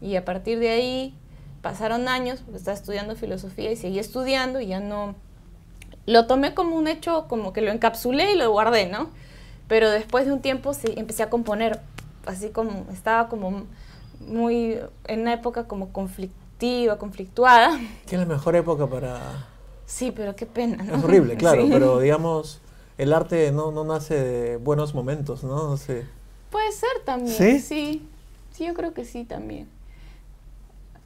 Y 0.00 0.16
a 0.16 0.24
partir 0.24 0.58
de 0.58 0.70
ahí 0.70 1.14
pasaron 1.62 2.08
años, 2.08 2.40
porque 2.40 2.58
estaba 2.58 2.76
estudiando 2.76 3.14
filosofía 3.14 3.70
y 3.70 3.76
seguí 3.76 3.98
estudiando 4.00 4.60
y 4.60 4.66
ya 4.66 4.80
no... 4.80 5.14
Lo 6.06 6.26
tomé 6.26 6.54
como 6.54 6.76
un 6.76 6.88
hecho, 6.88 7.26
como 7.28 7.52
que 7.52 7.60
lo 7.60 7.70
encapsulé 7.70 8.32
y 8.32 8.36
lo 8.36 8.50
guardé, 8.50 8.86
¿no? 8.86 9.10
Pero 9.68 9.90
después 9.90 10.26
de 10.26 10.32
un 10.32 10.40
tiempo 10.42 10.74
sí, 10.74 10.88
empecé 10.96 11.22
a 11.22 11.30
componer, 11.30 11.80
así 12.26 12.50
como 12.50 12.86
estaba 12.92 13.28
como 13.28 13.64
muy 14.20 14.78
en 15.06 15.20
una 15.20 15.32
época 15.34 15.64
como 15.64 15.92
conflictiva, 15.92 16.98
conflictuada. 16.98 17.78
Que 18.06 18.16
es 18.16 18.20
la 18.20 18.26
mejor 18.26 18.56
época 18.56 18.86
para... 18.86 19.48
Sí, 19.86 20.12
pero 20.14 20.34
qué 20.36 20.46
pena, 20.46 20.82
¿no? 20.82 20.96
Es 20.96 21.04
horrible, 21.04 21.36
claro, 21.36 21.62
Sí. 21.66 21.70
pero 21.72 21.98
digamos, 21.98 22.60
el 22.98 23.12
arte 23.12 23.52
no, 23.52 23.72
no 23.72 23.84
nace 23.84 24.14
de 24.14 24.56
buenos 24.56 24.94
momentos, 24.94 25.44
¿no? 25.44 25.68
No 25.68 25.76
sé. 25.76 26.06
Puede 26.50 26.72
ser 26.72 26.90
también. 27.04 27.36
¿Sí? 27.36 27.58
Sí, 27.60 28.08
sí, 28.52 28.66
yo 28.66 28.74
creo 28.74 28.94
que 28.94 29.04
sí 29.04 29.24
también. 29.24 29.68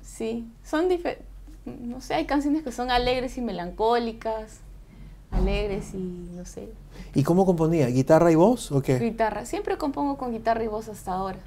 Sí, 0.02 0.46
son 0.64 0.88
diferentes. 0.88 1.26
No 1.64 2.00
sé, 2.00 2.14
hay 2.14 2.26
canciones 2.26 2.62
que 2.62 2.70
son 2.70 2.90
alegres 2.90 3.36
y 3.38 3.40
melancólicas, 3.40 4.60
alegres 5.30 5.92
y 5.94 6.28
no 6.34 6.44
sé, 6.44 6.68
¿Y 7.14 7.22
cómo 7.22 7.46
componía? 7.46 7.86
¿Guitarra 7.88 8.30
y 8.30 8.34
voz 8.34 8.70
o 8.72 8.82
qué? 8.82 8.98
guitarra. 8.98 9.44
Siempre 9.46 9.76
compongo 9.78 10.16
con 10.16 10.32
guitarra 10.32 10.62
y 10.64 10.66
voz 10.66 10.88
hasta 10.88 11.12
ahora. 11.12 11.38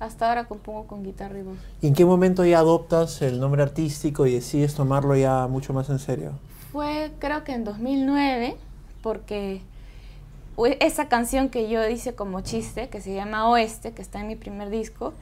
Hasta 0.00 0.28
ahora 0.28 0.46
compongo 0.46 0.86
con 0.86 1.02
guitarra 1.02 1.38
y 1.38 1.42
voz. 1.42 1.56
¿Y 1.82 1.88
en 1.88 1.94
qué 1.94 2.04
momento 2.04 2.44
ya 2.44 2.58
adoptas 2.60 3.20
el 3.22 3.40
nombre 3.40 3.62
artístico 3.62 4.26
y 4.26 4.34
decides 4.34 4.74
tomarlo 4.74 5.16
ya 5.16 5.46
mucho 5.48 5.72
más 5.72 5.90
en 5.90 5.98
serio? 5.98 6.32
Fue 6.72 7.10
creo 7.18 7.42
que 7.44 7.52
en 7.52 7.64
2009, 7.64 8.56
porque 9.02 9.60
esa 10.80 11.08
canción 11.08 11.48
que 11.48 11.68
yo 11.68 11.86
hice 11.88 12.14
como 12.14 12.40
chiste, 12.42 12.88
que 12.88 13.00
se 13.00 13.14
llama 13.14 13.48
Oeste, 13.48 13.92
que 13.92 14.02
está 14.02 14.20
en 14.20 14.28
mi 14.28 14.36
primer 14.36 14.70
disco, 14.70 15.14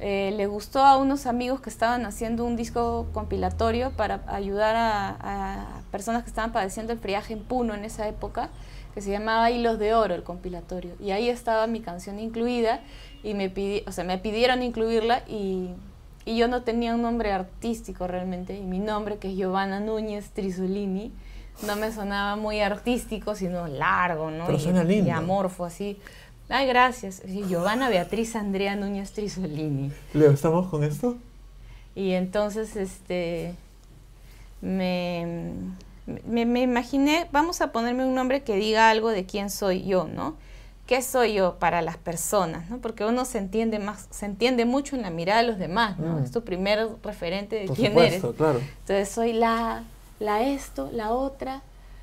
eh, 0.00 0.32
le 0.36 0.46
gustó 0.46 0.80
a 0.80 0.96
unos 0.96 1.26
amigos 1.26 1.60
que 1.60 1.70
estaban 1.70 2.06
haciendo 2.06 2.44
un 2.44 2.54
disco 2.54 3.06
compilatorio 3.12 3.90
para 3.90 4.22
ayudar 4.28 4.76
a, 4.76 5.16
a, 5.20 5.82
personas 5.90 6.22
que 6.22 6.28
estaban 6.28 6.52
padeciendo 6.52 6.92
el 6.92 7.00
friaje 7.00 7.32
en 7.32 7.40
Puno 7.40 7.74
en 7.74 7.84
esa 7.84 8.06
época, 8.06 8.50
que 8.94 9.00
se 9.00 9.10
llamaba 9.10 9.50
Hilos 9.50 9.78
de 9.78 9.94
Oro, 9.94 10.14
el 10.14 10.22
compilatorio. 10.22 10.92
Y 11.00 11.10
ahí 11.10 11.28
estaba 11.28 11.66
mi 11.66 11.80
canción 11.80 12.20
incluida 12.20 12.80
y 13.24 13.34
me, 13.34 13.50
pidi 13.50 13.82
o 13.86 13.92
sea, 13.92 14.04
me 14.04 14.18
pidieron 14.18 14.62
incluirla 14.62 15.24
y, 15.26 15.70
y, 16.24 16.36
yo 16.36 16.46
no 16.46 16.62
tenía 16.62 16.94
un 16.94 17.02
nombre 17.02 17.32
artístico 17.32 18.06
realmente. 18.06 18.56
Y 18.56 18.62
mi 18.62 18.78
nombre, 18.78 19.18
que 19.18 19.30
es 19.30 19.36
Giovanna 19.36 19.80
Núñez 19.80 20.30
Trisolini, 20.30 21.12
no 21.66 21.74
me 21.74 21.90
sonaba 21.90 22.36
muy 22.36 22.60
artístico, 22.60 23.34
sino 23.34 23.66
largo, 23.66 24.30
¿no? 24.30 24.46
Pero 24.46 24.58
suena 24.60 24.84
lindo. 24.84 25.08
Y 25.08 25.10
amorfo, 25.10 25.64
así. 25.64 25.98
Ay, 26.48 26.66
gracias. 26.66 27.22
Giovanna 27.48 27.88
Beatriz 27.88 28.34
Andrea 28.34 28.74
Núñez 28.74 29.12
Trisolini. 29.12 29.92
¿Le 30.14 30.26
estamos 30.28 30.68
con 30.68 30.82
esto? 30.82 31.16
Y 31.94 32.12
entonces, 32.12 32.74
este, 32.76 33.54
me, 34.62 35.26
me, 36.26 36.46
me, 36.46 36.62
imaginé, 36.62 37.28
vamos 37.32 37.60
a 37.60 37.70
ponerme 37.70 38.04
un 38.04 38.14
nombre 38.14 38.42
que 38.42 38.56
diga 38.56 38.88
algo 38.88 39.10
de 39.10 39.26
quién 39.26 39.50
soy 39.50 39.84
yo, 39.84 40.08
¿no? 40.08 40.36
¿Qué 40.86 41.02
soy 41.02 41.34
yo 41.34 41.56
para 41.58 41.82
las 41.82 41.98
personas? 41.98 42.70
¿no? 42.70 42.78
Porque 42.78 43.04
uno 43.04 43.26
se 43.26 43.36
entiende 43.36 43.78
más, 43.78 44.08
se 44.10 44.24
entiende 44.24 44.64
mucho 44.64 44.96
en 44.96 45.02
la 45.02 45.10
mirada 45.10 45.42
de 45.42 45.48
los 45.48 45.58
demás, 45.58 45.98
¿no? 45.98 46.18
Mm. 46.18 46.24
Es 46.24 46.30
tu 46.30 46.42
primer 46.44 46.88
referente 47.02 47.56
de 47.56 47.66
Por 47.66 47.76
quién 47.76 47.92
supuesto, 47.92 48.26
eres. 48.28 48.36
Claro. 48.38 48.60
Entonces 48.80 49.08
soy 49.10 49.34
la, 49.34 49.84
la 50.18 50.42
esto, 50.42 50.88
la 50.92 51.10
otra. 51.12 51.62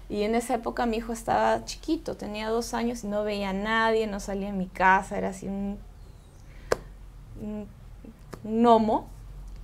Y 0.09 0.24
en 0.24 0.35
esa 0.35 0.55
época 0.55 0.85
mi 0.85 0.97
hijo 0.97 1.13
estaba 1.13 1.65
chiquito, 1.65 2.15
tenía 2.15 2.50
dos 2.50 2.74
años 2.74 3.03
y 3.03 3.07
no 3.07 3.24
veía 3.24 3.50
a 3.50 3.53
nadie, 3.53 4.07
no 4.07 4.19
salía 4.19 4.50
en 4.50 4.57
mi 4.57 4.67
casa, 4.67 5.17
era 5.17 5.29
así 5.29 5.47
un, 5.47 5.77
un, 7.41 7.67
un 8.43 8.62
gnomo. 8.62 9.07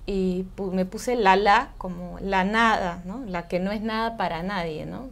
Y 0.07 0.47
pu 0.55 0.71
me 0.71 0.83
puse 0.83 1.15
la 1.15 1.35
la 1.35 1.73
como 1.77 2.17
la 2.19 2.43
nada, 2.43 3.03
¿no? 3.05 3.23
La 3.27 3.47
que 3.47 3.59
no 3.59 3.71
es 3.71 3.81
nada 3.81 4.17
para 4.17 4.41
nadie, 4.41 4.87
¿no? 4.87 5.07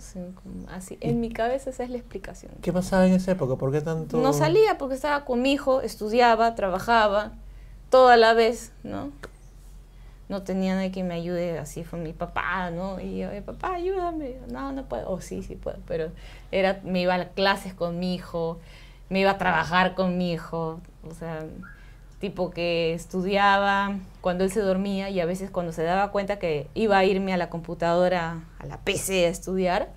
Así, 0.67 0.97
en 0.99 1.21
mi 1.21 1.29
cabeza 1.29 1.69
esa 1.69 1.83
es 1.83 1.91
la 1.91 1.97
explicación. 1.97 2.51
¿Qué 2.61 2.73
pasaba 2.73 3.05
en 3.05 3.13
esa 3.13 3.31
época? 3.31 3.55
¿Por 3.55 3.71
qué 3.71 3.81
tanto...? 3.81 4.17
No 4.17 4.33
salía 4.33 4.79
porque 4.79 4.95
estaba 4.95 5.25
con 5.25 5.43
mi 5.43 5.51
hijo, 5.51 5.81
estudiaba, 5.81 6.55
trabajaba, 6.55 7.33
toda 7.91 8.17
la 8.17 8.33
vez, 8.33 8.71
¿no? 8.83 9.11
No 10.29 10.43
tenía 10.43 10.75
nadie 10.75 10.91
que 10.91 11.03
me 11.03 11.15
ayude, 11.15 11.57
así 11.57 11.83
fue 11.83 11.97
mi 11.97 12.13
papá, 12.13 12.69
¿no? 12.69 12.99
Y 12.99 13.17
yo, 13.17 13.29
papá, 13.43 13.73
ayúdame. 13.73 14.35
No, 14.51 14.71
no 14.71 14.85
puedo. 14.85 15.09
Oh, 15.09 15.21
sí, 15.21 15.41
sí 15.41 15.55
puedo. 15.55 15.79
Pero 15.87 16.11
era, 16.51 16.79
me 16.83 17.01
iba 17.01 17.15
a 17.15 17.29
clases 17.29 17.73
con 17.73 17.97
mi 17.97 18.13
hijo, 18.13 18.59
me 19.09 19.21
iba 19.21 19.31
a 19.31 19.37
trabajar 19.39 19.95
con 19.95 20.19
mi 20.19 20.31
hijo. 20.31 20.81
O 21.03 21.15
sea, 21.15 21.45
tipo 22.19 22.51
que 22.51 22.93
estudiaba 22.93 23.97
cuando 24.21 24.43
él 24.43 24.51
se 24.51 24.59
dormía 24.59 25.09
y 25.09 25.19
a 25.19 25.25
veces 25.25 25.49
cuando 25.49 25.71
se 25.71 25.81
daba 25.81 26.11
cuenta 26.11 26.37
que 26.37 26.67
iba 26.75 26.99
a 26.99 27.05
irme 27.05 27.33
a 27.33 27.37
la 27.37 27.49
computadora, 27.49 28.43
a 28.59 28.65
la 28.67 28.77
PC 28.77 29.25
a 29.25 29.29
estudiar, 29.29 29.89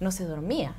no 0.00 0.10
se 0.10 0.24
dormía. 0.24 0.74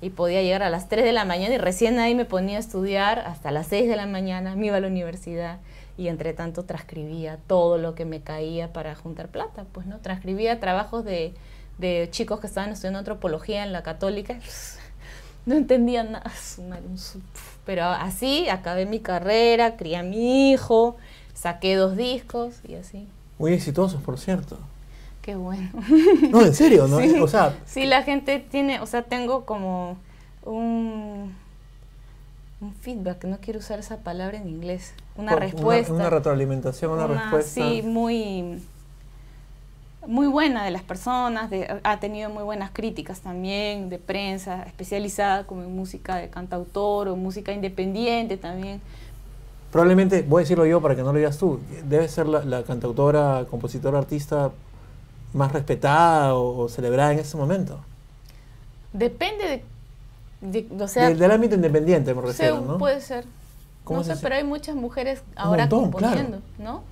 Y 0.00 0.10
podía 0.10 0.42
llegar 0.42 0.64
a 0.64 0.70
las 0.70 0.88
3 0.88 1.04
de 1.04 1.12
la 1.12 1.24
mañana 1.24 1.54
y 1.54 1.58
recién 1.58 2.00
ahí 2.00 2.16
me 2.16 2.24
ponía 2.24 2.56
a 2.56 2.60
estudiar 2.60 3.20
hasta 3.20 3.52
las 3.52 3.68
6 3.68 3.88
de 3.88 3.94
la 3.94 4.06
mañana, 4.06 4.56
me 4.56 4.66
iba 4.66 4.76
a 4.78 4.80
la 4.80 4.88
universidad 4.88 5.60
y 5.96 6.08
entre 6.08 6.32
tanto 6.32 6.64
transcribía 6.64 7.38
todo 7.46 7.78
lo 7.78 7.94
que 7.94 8.04
me 8.04 8.20
caía 8.20 8.72
para 8.72 8.94
juntar 8.94 9.28
plata, 9.28 9.64
pues 9.72 9.86
no, 9.86 9.98
transcribía 9.98 10.60
trabajos 10.60 11.04
de, 11.04 11.34
de 11.78 12.08
chicos 12.10 12.40
que 12.40 12.46
estaban 12.46 12.70
estudiando 12.70 12.98
antropología 12.98 13.64
en 13.64 13.72
la 13.72 13.82
católica, 13.82 14.38
no 15.46 15.54
entendían 15.54 16.12
nada, 16.12 16.30
pero 17.64 17.84
así 17.84 18.48
acabé 18.48 18.86
mi 18.86 19.00
carrera, 19.00 19.76
crié 19.76 19.96
a 19.96 20.02
mi 20.02 20.52
hijo, 20.52 20.96
saqué 21.34 21.76
dos 21.76 21.96
discos 21.96 22.54
y 22.66 22.74
así. 22.74 23.06
Muy 23.38 23.52
exitosos, 23.52 24.00
por 24.02 24.18
cierto. 24.18 24.58
Qué 25.22 25.36
bueno. 25.36 25.70
No, 26.30 26.42
en 26.42 26.54
serio, 26.54 26.86
¿no? 26.86 26.98
Sí, 27.00 27.18
o 27.18 27.28
sea, 27.28 27.56
sí, 27.64 27.86
la 27.86 28.02
gente 28.02 28.38
tiene, 28.38 28.80
o 28.80 28.86
sea, 28.86 29.02
tengo 29.02 29.46
como 29.46 29.96
un, 30.44 31.34
un 32.64 32.74
feedback, 32.74 33.24
no 33.24 33.38
quiero 33.40 33.58
usar 33.60 33.78
esa 33.78 33.98
palabra 33.98 34.38
en 34.38 34.48
inglés, 34.48 34.94
una 35.16 35.32
por- 35.32 35.40
respuesta. 35.40 35.92
Una, 35.92 36.10
retroalimentación, 36.10 36.92
una, 36.92 37.04
Una- 37.06 37.20
respuesta. 37.22 37.50
Sí, 37.52 37.82
muy, 37.82 38.60
muy 40.06 40.26
buena 40.26 40.64
de 40.64 40.70
las 40.70 40.82
personas, 40.82 41.50
de- 41.50 41.80
ha 41.82 42.00
tenido 42.00 42.30
muy 42.30 42.42
buenas 42.42 42.70
críticas 42.72 43.20
también 43.20 43.88
de 43.88 43.98
prensa 43.98 44.62
especializada 44.64 45.46
como 45.46 45.62
en 45.62 45.74
música 45.74 46.16
de 46.16 46.28
cantautor 46.28 47.08
o 47.08 47.16
música 47.16 47.52
independiente 47.52 48.36
también. 48.36 48.80
Probablemente, 49.72 50.22
voy 50.22 50.40
a 50.40 50.42
decirlo 50.44 50.66
yo 50.66 50.80
para 50.80 50.94
que 50.94 51.02
no 51.02 51.12
lo 51.12 51.18
digas 51.18 51.36
tú, 51.38 51.58
debe 51.88 52.06
ser 52.08 52.26
la, 52.28 52.44
la 52.44 52.62
cantautora, 52.62 53.46
compositora, 53.50 53.98
artista 53.98 54.52
más 55.32 55.52
respetada 55.52 56.34
o, 56.34 56.58
o 56.64 56.68
celebrada 56.68 57.12
en 57.12 57.18
ese 57.18 57.36
momento. 57.36 57.80
Depende 58.92 59.48
de, 59.48 59.64
de- 60.44 60.68
o 60.78 60.88
sea, 60.88 61.08
De- 61.08 61.14
del 61.16 61.30
ámbito 61.30 61.54
independiente 61.56 62.14
me 62.14 62.22
refiero, 62.22 62.60
¿no? 62.60 62.78
puede 62.78 63.00
ser. 63.00 63.24
¿Cómo 63.84 63.98
No 64.00 64.04
se 64.04 64.14
sé, 64.14 64.22
pero 64.22 64.36
hay 64.36 64.44
muchas 64.44 64.76
mujeres 64.76 65.22
ahora 65.36 65.64
montón, 65.64 65.90
componiendo, 65.90 66.38
¿no? 66.58 66.82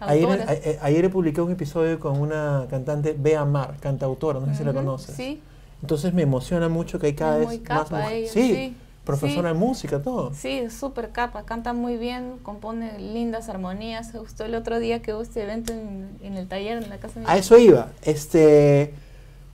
Ayer, 0.00 0.24
Autoras. 0.24 0.48
a- 0.48 0.52
a- 0.52 0.86
ayer 0.86 1.10
publiqué 1.10 1.40
un 1.42 1.52
episodio 1.52 2.00
con 2.00 2.18
una 2.20 2.66
cantante, 2.70 3.14
Bea 3.16 3.44
Mar, 3.44 3.74
cantautora, 3.80 4.40
no 4.40 4.46
sé 4.46 4.54
si 4.56 4.64
la 4.64 4.72
conoces. 4.72 5.14
Sí, 5.14 5.40
Entonces 5.82 6.12
me 6.12 6.22
emociona 6.22 6.68
mucho 6.68 6.98
que 6.98 7.06
hay 7.08 7.14
cada 7.14 7.34
Es 7.34 7.38
vez 7.40 7.48
muy 7.48 7.58
más 7.58 7.66
capa 7.84 8.00
mujeres. 8.02 8.18
ella, 8.22 8.32
Sí, 8.32 8.54
sí, 8.54 8.76
profesora 9.04 9.48
sí. 9.50 9.54
de 9.54 9.60
música, 9.60 10.02
todo. 10.02 10.34
Sí, 10.34 10.58
es 10.58 10.74
súper 10.74 11.10
capa, 11.10 11.44
canta 11.44 11.72
muy 11.72 11.96
bien, 11.96 12.34
compone 12.42 12.98
lindas 12.98 13.48
armonías. 13.48 14.12
Justo 14.12 14.44
el 14.44 14.54
otro 14.54 14.78
día 14.78 15.00
que 15.02 15.14
hubo 15.14 15.22
este 15.22 15.42
evento 15.42 15.72
en, 15.72 16.08
en 16.22 16.34
el 16.36 16.48
taller, 16.48 16.82
en 16.82 16.90
la 16.90 16.98
casa 16.98 17.14
de 17.14 17.20
mi 17.20 17.26
A 17.32 17.36
eso 17.38 17.56
iba. 17.58 17.88
Este, 18.02 18.92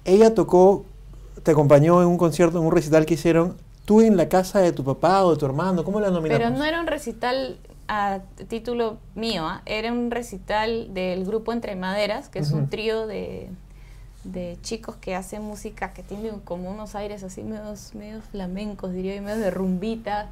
ella 0.04 0.34
tocó, 0.34 0.84
te 1.46 1.52
acompañó 1.52 2.02
en 2.02 2.08
un 2.08 2.18
concierto, 2.18 2.58
en 2.58 2.64
un 2.64 2.72
recital 2.72 3.06
que 3.06 3.14
hicieron, 3.14 3.56
tú 3.84 4.00
en 4.00 4.16
la 4.16 4.28
casa 4.28 4.58
de 4.58 4.72
tu 4.72 4.82
papá 4.82 5.24
o 5.24 5.30
de 5.30 5.36
tu 5.38 5.46
hermano, 5.46 5.84
¿cómo 5.84 6.00
la 6.00 6.10
nominamos? 6.10 6.44
Pero 6.44 6.50
no 6.50 6.64
era 6.64 6.80
un 6.80 6.88
recital 6.88 7.60
a 7.86 8.18
título 8.48 8.98
mío, 9.14 9.46
¿ah? 9.46 9.62
era 9.64 9.92
un 9.92 10.10
recital 10.10 10.92
del 10.92 11.24
grupo 11.24 11.52
Entre 11.52 11.76
Maderas, 11.76 12.28
que 12.28 12.40
es 12.40 12.48
Ujú. 12.50 12.62
un 12.62 12.68
trío 12.68 13.06
de, 13.06 13.48
de 14.24 14.58
chicos 14.62 14.96
que 14.96 15.14
hacen 15.14 15.42
música 15.42 15.92
que 15.92 16.02
tienen 16.02 16.40
como 16.40 16.68
unos 16.68 16.96
aires 16.96 17.22
así 17.22 17.44
medios, 17.44 17.94
medios 17.94 18.24
flamencos, 18.24 18.92
diría 18.92 19.14
yo, 19.14 19.22
medios 19.22 19.38
de 19.38 19.52
rumbita 19.52 20.26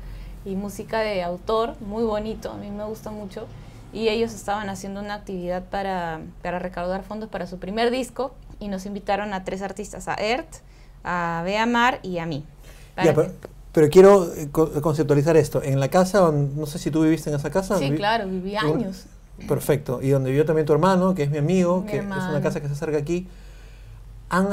y 0.45 0.57
música 0.57 0.99
de 0.99 1.23
autor, 1.23 1.81
muy 1.81 2.03
bonito, 2.03 2.51
a 2.51 2.57
mí 2.57 2.73
me 2.73 2.85
gusta 2.87 3.13
mucho. 3.13 3.47
Y 3.93 4.09
ellos 4.09 4.35
estaban 4.35 4.69
haciendo 4.69 4.99
una 4.99 5.15
actividad 5.15 5.63
para, 5.71 6.23
para 6.43 6.59
recaudar 6.59 7.05
fondos 7.05 7.29
para 7.29 7.47
su 7.47 7.61
primer 7.61 7.93
disco 7.93 8.35
y 8.59 8.67
nos 8.67 8.85
invitaron 8.85 9.33
a 9.33 9.45
tres 9.45 9.63
artistas, 9.63 10.09
a 10.09 10.15
Ert, 10.15 10.57
a 11.05 11.43
Bea 11.45 11.67
Mar 11.67 12.01
y 12.03 12.19
a 12.19 12.27
mí. 12.27 12.45
Ya, 13.03 13.15
pero, 13.73 13.91
quiero 13.91 14.33
eh, 14.35 14.49
co- 14.51 14.71
conceptualizar 14.81 15.37
esto. 15.37 15.63
En 15.63 15.81
la 15.81 15.89
casa, 15.89 16.31
no 16.33 16.67
sé 16.67 16.79
si 16.79 16.91
tú 16.91 17.03
viviste 17.03 17.31
en 17.31 17.37
esa 17.37 17.51
casa. 17.51 17.79
sí, 17.79 17.91
vi- 17.91 17.97
claro, 17.97 18.27
viví 18.27 18.57
años. 18.57 19.07
Perfecto. 19.49 20.01
Y 20.01 20.11
donde 20.11 20.31
vivió 20.31 20.45
también 20.45 20.65
tu 20.65 20.73
hermano, 20.73 21.15
que 21.15 21.25
es 21.25 21.31
mi 21.31 21.39
amigo, 21.39 21.81
Mi 21.83 21.91
que 21.91 21.99
es 21.99 22.05
una 22.05 22.41
casa 22.41 22.61
que 22.61 22.69
se 22.69 22.75
acerca 22.75 22.99
aquí. 22.99 23.27
Han 24.31 24.49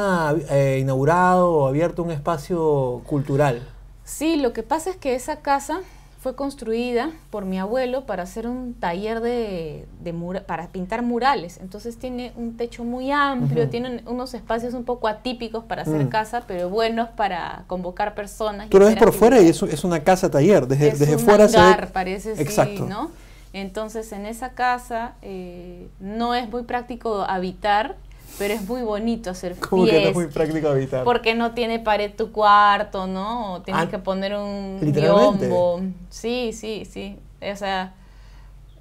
eh, 0.50 0.80
inaugurado 0.82 1.52
o 1.52 1.68
abierto 1.68 2.04
un 2.04 2.12
espacio 2.12 3.02
cultural. 3.06 3.62
Sí, 4.04 4.36
lo 4.36 4.54
que 4.54 4.64
pasa 4.64 4.90
es 4.90 4.98
que 4.98 5.16
esa 5.16 5.38
casa 5.38 5.82
fue 6.22 6.36
construida 6.36 7.10
por 7.32 7.46
mi 7.46 7.58
abuelo 7.58 8.06
para 8.06 8.22
hacer 8.22 8.46
un 8.48 8.76
taller 8.76 9.22
de, 9.22 9.88
de 10.04 10.14
mura- 10.14 10.44
para 10.46 10.68
pintar 10.68 11.02
murales. 11.02 11.58
Entonces 11.60 11.98
tiene 11.98 12.32
un 12.36 12.58
techo 12.58 12.84
muy 12.84 13.12
amplio, 13.12 13.68
tiene 13.70 14.04
un- 14.06 14.14
unos 14.14 14.36
espacios 14.36 14.76
un 14.76 14.84
poco 14.84 15.08
atípicos 15.08 15.64
para 15.64 15.82
hacer 15.82 16.06
Mm. 16.06 16.10
casa, 16.10 16.44
pero 16.48 16.70
buenos 16.70 17.10
para 17.10 17.64
convocar 17.66 18.14
personas. 18.14 18.68
y 18.68 18.70
Tú 18.70 18.78
lo 18.78 18.86
ves 18.86 18.98
hacer 18.98 19.04
por 19.08 19.14
fuera 19.18 19.42
y 19.42 19.48
es, 19.48 19.64
es 19.64 19.84
una 19.84 20.04
casa 20.04 20.30
taller. 20.30 20.68
Desde, 20.68 20.90
Es 20.90 21.00
desde 21.00 21.16
un 21.16 21.22
fuera 21.22 21.48
se 21.50 21.58
hangar, 21.58 21.88
ve. 21.88 21.92
parece, 21.92 22.36
sí, 22.36 22.42
Exacto. 22.44 22.86
¿no? 22.86 23.10
Entonces, 23.52 24.12
en 24.12 24.28
esa 24.28 24.52
casa 24.52 25.16
eh, 25.24 25.88
no 26.00 26.36
es 26.36 26.48
muy 26.52 26.62
práctico 26.64 27.22
habitar, 27.24 27.96
pero 28.38 28.54
es 28.54 28.62
muy 28.64 28.82
bonito 28.82 29.30
hacer 29.30 29.56
Como 29.58 29.86
que 29.86 30.02
no 30.02 30.08
es 30.10 30.16
muy 30.16 30.28
práctico 30.28 30.68
habitar. 30.70 31.04
Porque 31.04 31.36
no 31.36 31.52
tiene 31.54 31.80
pared 31.80 32.12
tu 32.16 32.32
cuarto, 32.32 33.08
¿no? 33.08 33.54
O 33.54 33.62
tienes 33.62 33.84
Ah, 33.84 33.90
que 33.90 34.00
poner 34.00 34.36
un 34.36 34.80
biombo. 34.82 35.82
Sí, 36.10 36.52
sí, 36.54 36.86
sí. 36.90 37.18
O 37.42 37.56
sea, 37.56 37.94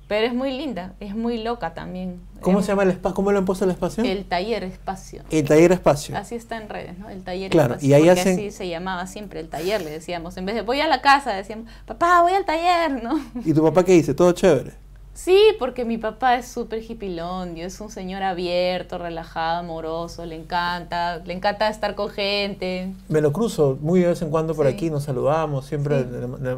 pero 0.09 0.27
es 0.27 0.35
muy 0.35 0.51
linda, 0.57 0.95
es 0.99 1.15
muy 1.15 1.39
loca 1.43 1.73
también. 1.73 2.21
¿Cómo 2.41 2.61
Es 2.61 2.67
se 2.67 2.73
llama 2.73 2.83
el 2.85 2.91
espacio? 2.91 3.15
¿Cómo 3.15 3.31
lo 3.33 3.39
han 3.39 3.45
puesto 3.45 3.65
el 3.65 3.71
espacio? 3.71 4.03
El 4.03 4.25
taller 4.25 4.65
espacio. 4.65 5.23
El 5.31 5.47
taller 5.47 5.73
espacio. 5.73 6.17
Así 6.17 6.35
está 6.35 6.57
en 6.57 6.69
redes, 6.69 6.99
¿no? 6.99 7.09
El 7.11 7.23
taller 7.23 7.51
Claro, 7.51 7.75
espacio. 7.75 7.89
y 7.91 7.95
ahí 7.95 8.09
hacen- 8.09 8.35
así 8.35 8.51
se 8.51 8.67
llamaba 8.69 9.07
siempre 9.07 9.41
el 9.41 9.49
taller, 9.49 9.83
le 9.83 9.91
decíamos. 9.91 10.37
En 10.37 10.47
vez 10.47 10.55
de 10.57 10.63
voy 10.63 10.81
a 10.81 10.89
la 10.89 11.01
casa, 11.01 11.33
decíamos, 11.35 11.71
papá, 11.87 12.23
voy 12.23 12.33
al 12.33 12.45
taller, 12.45 13.03
¿no? 13.03 13.21
¿Y 13.45 13.53
tu 13.53 13.63
papá 13.63 13.85
qué 13.85 13.93
dice? 13.93 14.15
Todo 14.15 14.33
chévere. 14.33 14.73
Sí, 15.23 15.39
porque 15.59 15.85
mi 15.85 15.99
papá 15.99 16.37
es 16.37 16.49
súper 16.49 16.83
hippilondio, 16.83 17.67
es 17.67 17.79
un 17.83 17.91
señor 17.91 18.23
abierto, 18.23 18.97
relajado, 18.97 19.59
amoroso, 19.59 20.25
le 20.25 20.35
encanta, 20.35 21.19
le 21.19 21.35
encanta 21.35 21.69
estar 21.69 21.95
con 21.95 22.09
gente. 22.09 22.95
Me 23.09 23.21
lo 23.21 23.31
cruzo 23.31 23.77
muy 23.83 24.01
de 24.01 24.07
vez 24.07 24.23
en 24.23 24.31
cuando 24.31 24.55
por 24.55 24.67
Sí. 24.67 24.73
aquí, 24.73 24.89
nos 24.91 25.05
saludamos, 25.05 25.67
siempre 25.67 26.05
Sí. 26.05 26.07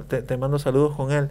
te, 0.08 0.22
te 0.22 0.36
mando 0.36 0.60
saludos 0.60 0.94
con 0.94 1.10
él. 1.10 1.28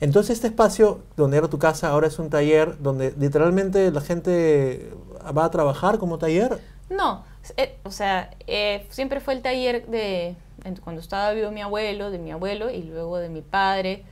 Entonces 0.00 0.36
este 0.36 0.46
espacio 0.46 1.02
donde 1.18 1.36
era 1.36 1.48
tu 1.48 1.58
casa 1.58 1.90
ahora 1.90 2.06
es 2.06 2.18
un 2.18 2.30
taller 2.30 2.80
donde 2.80 3.12
literalmente 3.18 3.90
la 3.90 4.00
gente 4.00 4.90
va 5.36 5.44
a 5.44 5.50
trabajar 5.50 5.98
como 5.98 6.16
taller. 6.16 6.60
No, 6.88 7.24
eh, 7.58 7.76
o 7.84 7.90
sea, 7.90 8.30
eh, 8.46 8.86
siempre 8.88 9.20
fue 9.20 9.34
el 9.34 9.42
taller 9.42 9.86
de 9.86 10.34
cuando 10.82 11.00
estaba 11.00 11.32
vivo 11.32 11.50
mi 11.50 11.60
abuelo, 11.62 12.10
de 12.10 12.18
mi 12.18 12.30
abuelo 12.30 12.70
y 12.70 12.82
luego 12.82 13.18
de 13.18 13.28
mi 13.28 13.42
padre, 13.42 14.04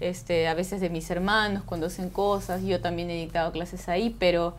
este, 0.00 0.48
a 0.48 0.54
veces 0.54 0.80
de 0.80 0.90
mis 0.90 1.10
hermanos 1.10 1.62
cuando 1.64 1.86
hacen 1.86 2.10
cosas. 2.10 2.62
Yo 2.62 2.80
también 2.80 3.10
he 3.10 3.14
dictado 3.16 3.52
clases 3.52 3.88
ahí, 3.88 4.14
pero 4.18 4.54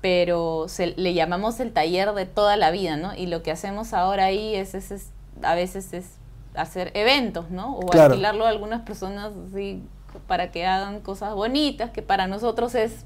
pero 0.00 0.66
se, 0.68 0.88
le 0.96 1.12
llamamos 1.12 1.58
el 1.58 1.72
taller 1.72 2.12
de 2.12 2.24
toda 2.24 2.56
la 2.56 2.70
vida, 2.70 2.96
¿no? 2.96 3.14
Y 3.16 3.26
lo 3.26 3.42
que 3.42 3.50
hacemos 3.50 3.92
ahora 3.92 4.26
ahí 4.26 4.54
es, 4.54 4.74
es- 4.74 4.92
es- 4.92 5.10
a 5.42 5.56
veces 5.56 5.92
es 5.92 6.06
hacer 6.54 6.92
eventos, 6.94 7.50
¿no? 7.50 7.76
O 7.76 7.86
Claro. 7.86 8.12
alquilarlo 8.12 8.46
a 8.46 8.50
algunas 8.50 8.82
personas 8.82 9.32
así 9.52 9.82
para 10.28 10.52
que 10.52 10.66
hagan 10.66 11.00
cosas 11.00 11.34
bonitas, 11.34 11.90
que 11.90 12.02
para 12.02 12.28
nosotros 12.28 12.76
es 12.76 13.04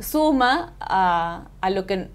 suma 0.00 0.72
a, 0.80 1.44
a 1.60 1.70
lo 1.70 1.86
que 1.86 2.08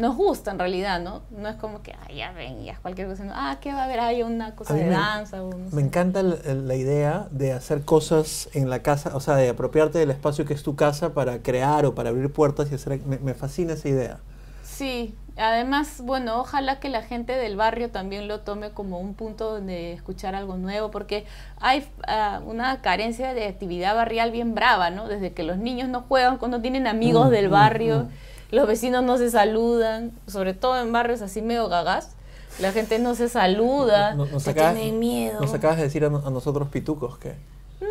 nos 0.00 0.16
gusta 0.16 0.50
en 0.50 0.58
realidad, 0.58 1.00
¿no? 1.00 1.22
No 1.30 1.48
es 1.48 1.56
como 1.56 1.82
que, 1.82 1.92
ah, 1.92 2.12
ya 2.12 2.32
ven, 2.32 2.64
ya 2.64 2.78
cualquier 2.82 3.08
cosa, 3.08 3.24
no, 3.24 3.32
ah, 3.34 3.58
¿qué 3.60 3.72
va 3.72 3.82
a 3.82 3.84
haber? 3.84 4.00
Hay 4.00 4.22
una 4.22 4.56
cosa 4.56 4.74
de 4.74 4.84
me- 4.84 4.90
danza. 4.90 5.42
o 5.44 5.50
no 5.54 5.70
Me 5.70 5.70
sé. 5.70 5.80
encanta 5.82 6.20
el- 6.20 6.66
la 6.68 6.74
idea 6.76 7.28
de 7.30 7.52
hacer 7.52 7.84
cosas 7.84 8.48
en 8.54 8.70
la 8.70 8.82
casa, 8.82 9.16
o 9.16 9.20
sea, 9.20 9.36
de 9.36 9.48
apropiarte 9.50 9.98
del 9.98 10.10
espacio 10.10 10.44
que 10.44 10.54
es 10.54 10.62
tu 10.62 10.76
casa 10.76 11.14
para 11.14 11.42
crear 11.42 11.86
o 11.86 11.94
para 11.94 12.10
abrir 12.10 12.32
puertas 12.32 12.70
y 12.72 12.74
hacer... 12.74 13.00
Me, 13.06 13.18
me 13.18 13.34
fascina 13.34 13.74
esa 13.74 13.88
idea. 13.88 14.18
Sí, 14.62 15.14
además, 15.36 16.00
bueno, 16.02 16.40
ojalá 16.40 16.80
que 16.80 16.88
la 16.90 17.02
gente 17.02 17.32
del 17.34 17.56
barrio 17.56 17.90
también 17.90 18.28
lo 18.28 18.40
tome 18.40 18.70
como 18.72 19.00
un 19.00 19.14
punto 19.14 19.60
de 19.60 19.92
escuchar 19.94 20.34
algo 20.34 20.56
nuevo, 20.56 20.90
porque 20.90 21.26
hay 21.58 21.86
ah, 22.06 22.40
una 22.44 22.80
carencia 22.82 23.34
de 23.34 23.46
actividad 23.46 23.94
barrial 23.94 24.30
bien 24.32 24.54
brava, 24.54 24.90
¿no? 24.90 25.08
Desde 25.08 25.32
que 25.32 25.42
los 25.42 25.58
niños 25.58 25.88
no 25.88 26.02
juegan, 26.02 26.38
cuando 26.38 26.60
tienen 26.60 26.86
amigos 26.86 27.28
Mm, 27.28 27.30
del 27.30 27.48
mm, 27.48 27.50
barrio, 27.50 27.98
mm. 28.04 28.08
Los 28.50 28.66
vecinos 28.66 29.02
no 29.04 29.16
se 29.18 29.30
saludan, 29.30 30.12
sobre 30.26 30.54
todo 30.54 30.78
en 30.80 30.92
barrios 30.92 31.22
así 31.22 31.42
medio 31.42 31.68
gagás, 31.68 32.10
la 32.58 32.72
gente 32.72 32.98
no 32.98 33.14
se 33.14 33.28
saluda, 33.28 34.14
No- 34.14 34.26
nos 34.26 34.42
se 34.42 34.50
acabas- 34.50 34.74
tiene 34.74 34.92
miedo. 34.96 35.40
Nos 35.40 35.54
acabas 35.54 35.76
de 35.76 35.84
decir 35.84 36.04
a, 36.04 36.10
no- 36.10 36.22
a 36.26 36.30
nosotros 36.30 36.68
pitucos 36.68 37.16
que... 37.18 37.34
No 37.80 37.86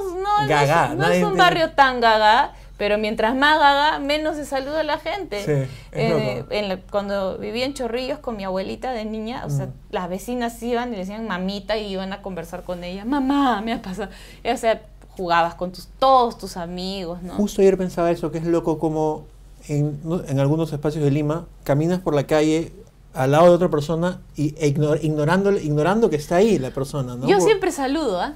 somos, 0.00 0.22
no, 0.22 0.42
no 0.42 0.48
Gaga, 0.48 0.94
no, 0.94 1.06
es 1.08 1.22
un 1.22 1.36
barrio 1.36 1.72
tan 1.72 2.00
gaga, 2.00 2.52
pero 2.78 2.96
mientras 2.96 3.34
más 3.36 3.58
gaga, 3.58 3.98
menos 3.98 4.36
se 4.36 4.46
saluda 4.46 4.82
la 4.82 4.98
gente. 4.98 5.44
Sí, 5.44 5.70
Eh, 5.92 6.36
loco. 6.38 6.50
en 6.52 6.68
la- 6.70 6.78
cuando 6.80 7.36
vivía 7.38 7.66
en 7.66 7.74
Chorrillos 7.74 8.18
con 8.20 8.36
mi 8.36 8.44
abuelita 8.44 8.92
de 8.92 9.04
niña, 9.04 9.44
o 9.44 9.50
sea, 9.50 9.66
Mm. 9.66 9.72
las 9.90 10.08
vecinas 10.08 10.62
iban 10.62 10.88
y 10.88 10.92
le 10.92 10.98
decían 10.98 11.26
mamita 11.28 11.76
y 11.76 11.88
iban 11.92 12.12
a 12.14 12.22
conversar 12.22 12.62
con 12.62 12.82
ella. 12.84 13.04
Mamá, 13.04 13.60
me 13.60 13.74
ha 13.74 13.82
pasado. 13.82 14.10
O 14.50 14.56
sea, 14.56 14.80
jugabas 15.16 15.54
con 15.56 15.70
tus, 15.72 15.88
todos 15.98 16.38
tus 16.38 16.56
amigos, 16.56 17.22
¿no? 17.22 17.34
Justo 17.34 17.60
ayer 17.60 17.76
pensaba 17.76 18.10
eso, 18.10 18.32
que 18.32 18.38
es 18.38 18.44
loco 18.44 18.78
como 18.78 19.26
en, 19.68 20.00
en 20.28 20.40
algunos 20.40 20.72
espacios 20.72 21.04
de 21.04 21.10
Lima 21.10 21.46
caminas 21.62 22.00
por 22.00 22.14
la 22.14 22.24
calle 22.26 22.72
al 23.14 23.30
lado 23.30 23.46
de 23.46 23.50
otra 23.52 23.68
persona 23.70 24.20
y, 24.36 24.54
e 24.58 24.74
ignor- 24.74 24.98
ignorando, 25.02 25.52
ignorando 25.52 26.10
que 26.10 26.16
está 26.16 26.36
ahí 26.36 26.58
la 26.58 26.70
persona, 26.70 27.14
¿no? 27.14 27.26
Yo 27.28 27.36
Por- 27.38 27.46
siempre 27.46 27.70
saludo, 27.72 28.20
¿ah? 28.20 28.34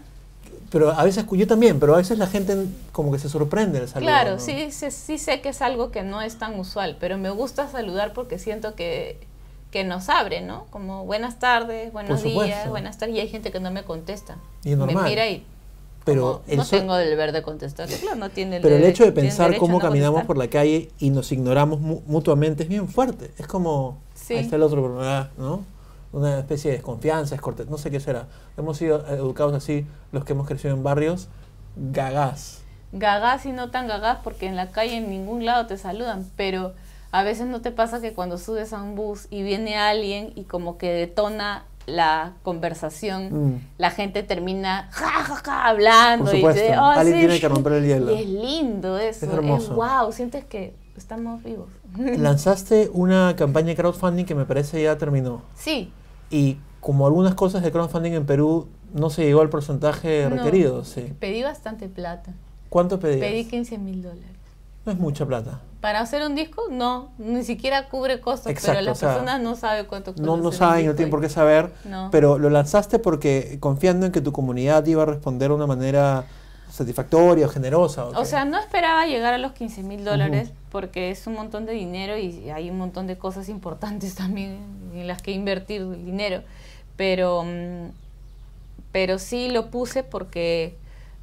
Pero 0.70 0.90
a 0.90 1.02
veces, 1.02 1.24
yo 1.32 1.46
también, 1.46 1.80
pero 1.80 1.94
a 1.94 1.96
veces 1.96 2.18
la 2.18 2.26
gente 2.26 2.66
como 2.92 3.10
que 3.10 3.18
se 3.18 3.28
sorprende 3.30 3.80
del 3.80 3.88
saludo. 3.88 4.08
Claro, 4.08 4.32
¿no? 4.32 4.38
sí, 4.38 4.70
sí, 4.70 4.90
sí 4.90 5.16
sé 5.18 5.40
que 5.40 5.48
es 5.48 5.62
algo 5.62 5.90
que 5.90 6.02
no 6.02 6.20
es 6.20 6.36
tan 6.36 6.58
usual, 6.60 6.96
pero 7.00 7.16
me 7.16 7.30
gusta 7.30 7.68
saludar 7.70 8.12
porque 8.12 8.38
siento 8.38 8.74
que, 8.74 9.18
que 9.70 9.84
nos 9.84 10.10
abre, 10.10 10.42
¿no? 10.42 10.66
Como 10.70 11.06
buenas 11.06 11.38
tardes, 11.38 11.90
buenos 11.92 12.22
días, 12.22 12.68
buenas 12.68 12.98
tardes, 12.98 13.16
y 13.16 13.20
hay 13.20 13.28
gente 13.28 13.50
que 13.50 13.60
no 13.60 13.70
me 13.70 13.82
contesta. 13.84 14.36
Y 14.62 14.72
es 14.72 14.78
me 14.78 14.84
normal. 14.86 15.04
mira 15.08 15.28
y 15.30 15.42
Pero 16.12 16.42
no 16.56 16.64
so- 16.64 16.76
tengo 16.76 16.96
el 16.96 17.08
deber 17.08 17.32
de 17.32 17.42
contestar. 17.42 17.88
Claro, 17.88 18.16
no 18.16 18.30
tiene 18.30 18.56
el 18.56 18.62
Pero 18.62 18.76
el 18.76 18.84
hecho 18.84 19.04
de 19.04 19.12
pensar 19.12 19.56
cómo 19.56 19.74
no 19.74 19.78
caminamos 19.80 20.20
contestar. 20.22 20.26
por 20.26 20.36
la 20.38 20.48
calle 20.48 20.90
y 20.98 21.10
nos 21.10 21.30
ignoramos 21.32 21.80
mu- 21.80 22.02
mutuamente 22.06 22.62
es 22.64 22.68
bien 22.68 22.88
fuerte. 22.88 23.30
Es 23.38 23.46
como, 23.46 23.98
Sí. 24.14 24.34
ahí 24.34 24.40
está 24.40 24.56
el 24.56 24.62
otro, 24.62 24.82
pero, 24.82 25.00
ah, 25.02 25.30
¿no? 25.38 25.64
Una 26.12 26.38
especie 26.38 26.70
de 26.70 26.76
desconfianza, 26.78 27.34
es 27.34 27.40
cortés, 27.40 27.68
no 27.68 27.76
sé 27.78 27.90
qué 27.90 28.00
será. 28.00 28.26
Hemos 28.56 28.78
sido 28.78 29.06
educados 29.08 29.54
así, 29.54 29.86
los 30.12 30.24
que 30.24 30.32
hemos 30.32 30.46
crecido 30.46 30.74
en 30.74 30.82
barrios, 30.82 31.28
gagás. 31.76 32.60
Gagás 32.92 33.44
y 33.46 33.52
no 33.52 33.70
tan 33.70 33.86
gagás 33.86 34.18
porque 34.24 34.46
en 34.46 34.56
la 34.56 34.70
calle 34.70 34.96
en 34.96 35.10
ningún 35.10 35.44
lado 35.44 35.66
te 35.66 35.76
saludan, 35.76 36.26
pero 36.36 36.72
a 37.10 37.22
veces 37.22 37.46
no 37.46 37.60
te 37.60 37.70
pasa 37.70 38.00
que 38.00 38.12
cuando 38.14 38.38
subes 38.38 38.72
a 38.72 38.82
un 38.82 38.94
bus 38.94 39.26
y 39.30 39.42
viene 39.42 39.76
alguien 39.76 40.32
y 40.34 40.44
como 40.44 40.78
que 40.78 40.90
detona 40.90 41.64
la 41.88 42.34
conversación, 42.42 43.28
Mm. 43.56 43.60
la 43.78 43.90
gente 43.90 44.22
termina 44.22 44.88
ja, 44.92 45.06
ja, 45.24 45.34
ja, 45.36 45.68
hablando 45.68 46.26
Por 46.26 46.34
y 46.52 46.54
te, 46.54 46.78
"Oh, 46.78 46.84
alguien 46.84 47.16
sí". 47.16 47.20
tiene 47.26 47.40
que 47.40 47.48
romper 47.48 47.72
el 47.74 47.86
hielo. 47.86 48.12
Y 48.12 48.22
es 48.22 48.28
lindo 48.28 48.98
eso, 48.98 49.24
Es 49.26 49.30
es, 49.30 49.34
hermoso. 49.34 49.74
wow, 49.74 50.12
sientes 50.12 50.44
que 50.44 50.74
estamos 50.96 51.42
vivos. 51.42 51.68
Lanzaste 52.18 52.90
una 52.92 53.34
campaña 53.36 53.68
de 53.68 53.76
crowdfunding 53.76 54.24
que 54.24 54.34
me 54.34 54.44
parece 54.44 54.82
ya 54.82 54.96
terminó. 54.98 55.42
Sí, 55.54 55.92
Y 56.30 56.58
como 56.80 57.06
algunas 57.06 57.34
cosas 57.34 57.62
de 57.62 57.72
crowdfunding 57.72 58.12
en 58.12 58.26
Perú, 58.26 58.68
no 58.92 59.08
se 59.10 59.24
llegó 59.24 59.40
al 59.40 59.48
porcentaje 59.48 60.24
No. 60.28 60.36
requerido. 60.36 60.84
Sí. 60.84 61.12
pedí 61.18 61.42
bastante 61.42 61.88
plata, 61.88 62.32
¿Cuánto 62.68 63.00
pedías? 63.00 63.20
pedí 63.20 63.44
15 63.46 63.78
mil 63.78 64.02
dólares. 64.02 64.36
No 64.84 64.92
es 64.92 64.98
mucha 64.98 65.24
plata. 65.26 65.60
Para 65.80 66.00
hacer 66.00 66.22
un 66.26 66.34
disco, 66.34 66.62
no, 66.70 67.10
ni 67.18 67.44
siquiera 67.44 67.88
cubre 67.88 68.20
costos, 68.20 68.50
Exacto, 68.50 68.72
pero 68.72 68.80
la 68.82 68.92
o 68.92 68.94
sea, 68.96 69.10
persona 69.10 69.38
no 69.38 69.54
sabe 69.54 69.86
cuánto 69.86 70.12
cuesta. 70.12 70.26
No, 70.26 70.36
no 70.36 70.50
saben, 70.50 70.86
no 70.86 70.94
tienen 70.96 71.10
por 71.10 71.20
qué 71.20 71.28
saber. 71.28 71.72
No. 71.84 72.08
Pero 72.10 72.36
lo 72.38 72.50
lanzaste 72.50 72.98
porque 72.98 73.58
confiando 73.60 74.04
en 74.04 74.10
que 74.10 74.20
tu 74.20 74.32
comunidad 74.32 74.84
iba 74.86 75.04
a 75.04 75.06
responder 75.06 75.50
de 75.50 75.54
una 75.54 75.68
manera 75.68 76.24
satisfactoria 76.70 77.46
o 77.46 77.48
generosa. 77.48 78.04
¿o 78.06 78.24
sea, 78.24 78.44
no 78.44 78.58
esperaba 78.58 79.06
llegar 79.06 79.34
a 79.34 79.38
los 79.38 79.52
15 79.52 79.82
mil 79.82 80.04
dólares 80.04 80.50
porque 80.70 81.10
es 81.10 81.26
un 81.26 81.34
montón 81.34 81.66
de 81.66 81.72
dinero 81.72 82.16
y 82.18 82.50
hay 82.50 82.70
un 82.70 82.78
montón 82.78 83.06
de 83.06 83.16
cosas 83.16 83.48
importantes 83.48 84.14
también 84.16 84.58
en 84.94 85.06
las 85.06 85.22
que 85.22 85.32
invertir 85.32 85.82
el 85.82 86.04
dinero. 86.04 86.42
Pero, 86.96 87.44
mm, 87.44 87.90
pero 88.92 89.18
sí 89.18 89.48
lo 89.48 89.70
puse 89.70 90.02
porque 90.02 90.76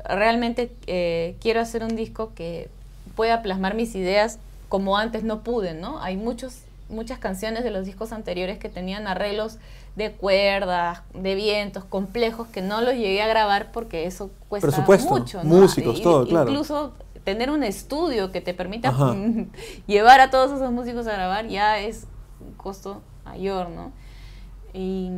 realmente 0.03 0.71
eh, 0.87 1.35
quiero 1.41 1.61
hacer 1.61 1.83
un 1.83 1.95
disco 1.95 2.31
que 2.35 2.69
pueda 3.15 3.41
plasmar 3.41 3.75
mis 3.75 3.95
ideas 3.95 4.39
como 4.69 4.97
antes 4.97 5.23
no 5.23 5.43
pude, 5.43 5.73
¿no? 5.73 6.01
Hay 6.01 6.17
muchos, 6.17 6.61
muchas 6.89 7.19
canciones 7.19 7.63
de 7.63 7.71
los 7.71 7.85
discos 7.85 8.11
anteriores 8.11 8.57
que 8.57 8.69
tenían 8.69 9.07
arreglos 9.07 9.57
de 9.95 10.11
cuerdas, 10.11 11.01
de 11.13 11.35
vientos, 11.35 11.85
complejos, 11.85 12.47
que 12.49 12.61
no 12.61 12.81
los 12.81 12.93
llegué 12.95 13.21
a 13.21 13.27
grabar 13.27 13.71
porque 13.71 14.05
eso 14.05 14.29
cuesta 14.49 14.85
mucho, 15.09 15.43
¿no? 15.43 15.55
músicos, 15.55 15.99
Y- 15.99 16.03
todo, 16.03 16.27
claro. 16.27 16.49
Incluso 16.49 16.93
tener 17.23 17.49
un 17.49 17.63
estudio 17.63 18.31
que 18.31 18.41
te 18.41 18.53
permita 18.53 18.89
Ajá. 18.89 19.15
llevar 19.87 20.19
a 20.21 20.29
todos 20.29 20.51
esos 20.51 20.71
músicos 20.71 21.07
a 21.07 21.13
grabar 21.13 21.47
ya 21.47 21.79
es 21.79 22.07
un 22.39 22.53
costo 22.53 23.01
mayor, 23.23 23.69
¿no? 23.69 23.91
Y, 24.73 25.09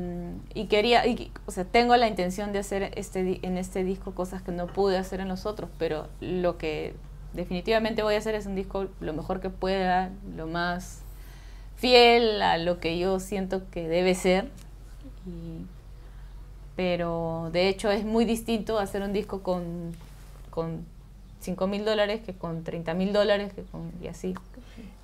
y 0.54 0.66
quería, 0.68 1.08
y, 1.08 1.32
o 1.48 1.52
sea, 1.52 1.66
tengo 1.66 1.96
la 1.98 2.08
intención 2.08 2.54
de 2.54 2.60
hacer 2.60 2.92
este, 2.96 3.40
en 3.42 3.58
este 3.58 3.84
disco 3.84 4.14
cosas 4.14 4.44
que 4.44 4.52
no 4.52 4.68
pude 4.68 4.98
hacer 5.00 5.20
en 5.20 5.28
los 5.28 5.48
otros, 5.48 5.72
pero 5.80 6.08
lo 6.22 6.60
que 6.60 6.96
definitivamente 7.38 8.04
voy 8.04 8.16
a 8.16 8.18
hacer 8.18 8.36
es 8.36 8.46
un 8.46 8.56
disco 8.56 8.88
lo 9.00 9.14
mejor 9.14 9.40
que 9.40 9.50
pueda, 9.50 10.10
lo 10.36 10.48
más 10.48 11.00
fiel 11.78 12.42
a 12.42 12.58
lo 12.58 12.80
que 12.82 12.98
yo 13.00 13.20
siento 13.22 13.62
que 13.72 13.88
debe 13.88 14.14
ser. 14.16 14.50
Y- 15.26 15.66
pero 16.76 17.50
de 17.54 17.70
hecho 17.70 17.90
es 17.90 18.06
muy 18.06 18.24
distinto 18.26 18.78
hacer 18.78 19.02
un 19.02 19.12
disco 19.14 19.42
con, 19.42 19.94
con 20.52 20.86
5 21.40 21.66
mil 21.68 21.84
dólares 21.86 22.22
que 22.26 22.34
con 22.34 22.64
30 22.64 22.94
mil 22.94 23.14
dólares 23.14 23.52
que 23.54 23.64
con, 23.64 23.92
y 24.02 24.08
así. 24.08 24.36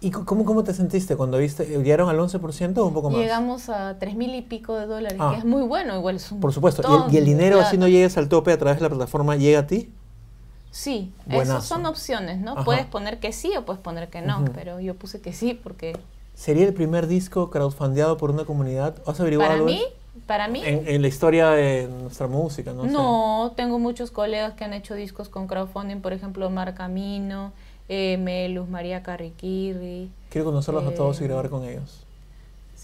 ¿Y 0.01 0.11
cómo, 0.11 0.45
cómo 0.45 0.63
te 0.63 0.73
sentiste 0.73 1.15
cuando 1.15 1.37
viste? 1.39 1.65
¿Llegaron 1.65 2.09
al 2.09 2.19
11% 2.19 2.77
o 2.77 2.85
un 2.85 2.93
poco 2.93 3.09
más? 3.09 3.19
Llegamos 3.19 3.69
a 3.69 3.97
3 3.97 4.15
mil 4.15 4.35
y 4.35 4.41
pico 4.43 4.75
de 4.75 4.85
dólares, 4.85 5.17
Ah. 5.19 5.31
que 5.33 5.39
es 5.39 5.45
muy 5.45 5.63
bueno, 5.63 5.95
igual 5.97 6.17
es 6.17 6.31
un 6.31 6.39
Por 6.41 6.53
supuesto. 6.53 6.83
¿Y 6.87 6.93
el, 7.07 7.13
y 7.13 7.17
el 7.17 7.25
de 7.25 7.31
dinero, 7.31 7.59
así 7.59 7.77
no 7.77 7.87
llegues 7.87 8.17
al 8.17 8.29
tope 8.29 8.51
a 8.51 8.57
través 8.57 8.77
de 8.77 8.83
la 8.83 8.89
plataforma, 8.89 9.35
llega 9.35 9.59
a 9.59 9.67
ti? 9.67 9.89
Sí, 10.73 11.13
Buenazo. 11.27 11.51
esas 11.59 11.65
son 11.65 11.85
opciones, 11.85 12.39
¿no? 12.41 12.53
Ajá. 12.53 12.63
Puedes 12.63 12.87
poner 12.87 13.19
que 13.19 13.31
sí 13.31 13.55
o 13.55 13.63
puedes 13.63 13.79
poner 13.79 14.09
que 14.09 14.21
no, 14.21 14.41
Ujú. 14.41 14.51
pero 14.53 14.79
yo 14.79 14.95
puse 14.95 15.21
que 15.21 15.31
sí 15.31 15.53
porque 15.53 15.95
¿Sería 16.33 16.65
el 16.65 16.73
primer 16.73 17.05
disco 17.05 17.51
crowdfundeado 17.51 18.17
por 18.17 18.31
una 18.31 18.43
comunidad? 18.43 18.95
¿Has 19.05 19.19
averiguado 19.19 19.49
para 19.49 19.53
algo 19.53 19.67
mí, 19.67 19.83
para 20.25 20.47
mí, 20.47 20.63
En, 20.65 20.87
en 20.87 21.01
la 21.03 21.07
historia 21.07 21.51
de 21.51 21.87
nuestra 21.87 22.25
música, 22.25 22.73
¿no? 22.73 22.85
sé. 22.85 22.89
no, 22.89 23.53
tengo 23.55 23.77
muchos 23.77 24.09
colegas 24.09 24.53
que 24.55 24.63
han 24.63 24.73
hecho 24.73 24.95
discos 24.95 25.29
con 25.29 25.45
crowdfunding, 25.45 26.01
por 26.01 26.11
ejemplo, 26.11 26.49
Mar 26.49 26.73
Camino, 26.73 27.53
eh, 27.87 28.17
Melus, 28.17 28.67
María 28.67 29.03
Carriquirri. 29.03 30.09
Quiero 30.31 30.45
conocerlos 30.45 30.85
a 30.87 30.95
todos 30.95 31.21
y 31.21 31.25
Eh, 31.25 31.27
grabar 31.27 31.49
con 31.49 31.63
ellos. 31.65 32.02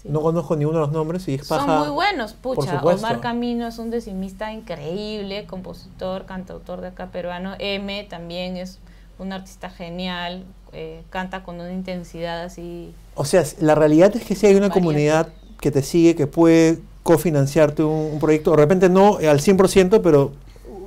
Sí. 0.00 0.08
No 0.08 0.22
conozco 0.22 0.56
ninguno 0.56 0.78
de 0.78 0.86
los 0.86 0.92
nombres 0.92 1.28
y 1.28 1.34
es 1.34 1.46
Son 1.46 1.58
paja. 1.58 1.78
muy 1.80 1.90
buenos, 1.90 2.32
pucha. 2.32 2.80
Omar 2.82 3.20
Camino 3.20 3.66
es 3.66 3.78
un 3.78 3.90
decimista 3.90 4.50
increíble, 4.52 5.46
compositor, 5.46 6.24
cantautor 6.24 6.80
de 6.80 6.88
acá 6.88 7.08
peruano. 7.08 7.54
M 7.58 8.04
también 8.04 8.56
es 8.56 8.78
un 9.18 9.32
artista 9.32 9.68
genial, 9.68 10.44
eh, 10.72 11.02
canta 11.10 11.42
con 11.42 11.56
una 11.56 11.72
intensidad 11.72 12.44
así. 12.44 12.94
O 13.14 13.26
sea, 13.26 13.44
la 13.60 13.74
realidad 13.74 14.16
es 14.16 14.24
que 14.24 14.34
si 14.34 14.46
hay 14.46 14.54
una 14.54 14.70
comunidad 14.70 15.28
que 15.60 15.70
te 15.70 15.82
sigue, 15.82 16.14
que 16.16 16.26
puede 16.26 16.78
cofinanciarte 17.02 17.82
un, 17.82 18.12
un 18.14 18.18
proyecto, 18.20 18.52
de 18.52 18.56
repente 18.56 18.88
no 18.88 19.16
al 19.16 19.40
100%, 19.40 20.00
pero 20.02 20.32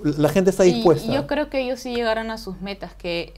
la 0.03 0.29
gente 0.29 0.49
está 0.49 0.63
dispuesta. 0.63 1.11
Y 1.11 1.15
yo 1.15 1.27
creo 1.27 1.49
que 1.49 1.61
ellos 1.61 1.79
sí 1.79 1.93
llegaron 1.93 2.31
a 2.31 2.37
sus 2.37 2.61
metas, 2.61 2.93
que 2.93 3.33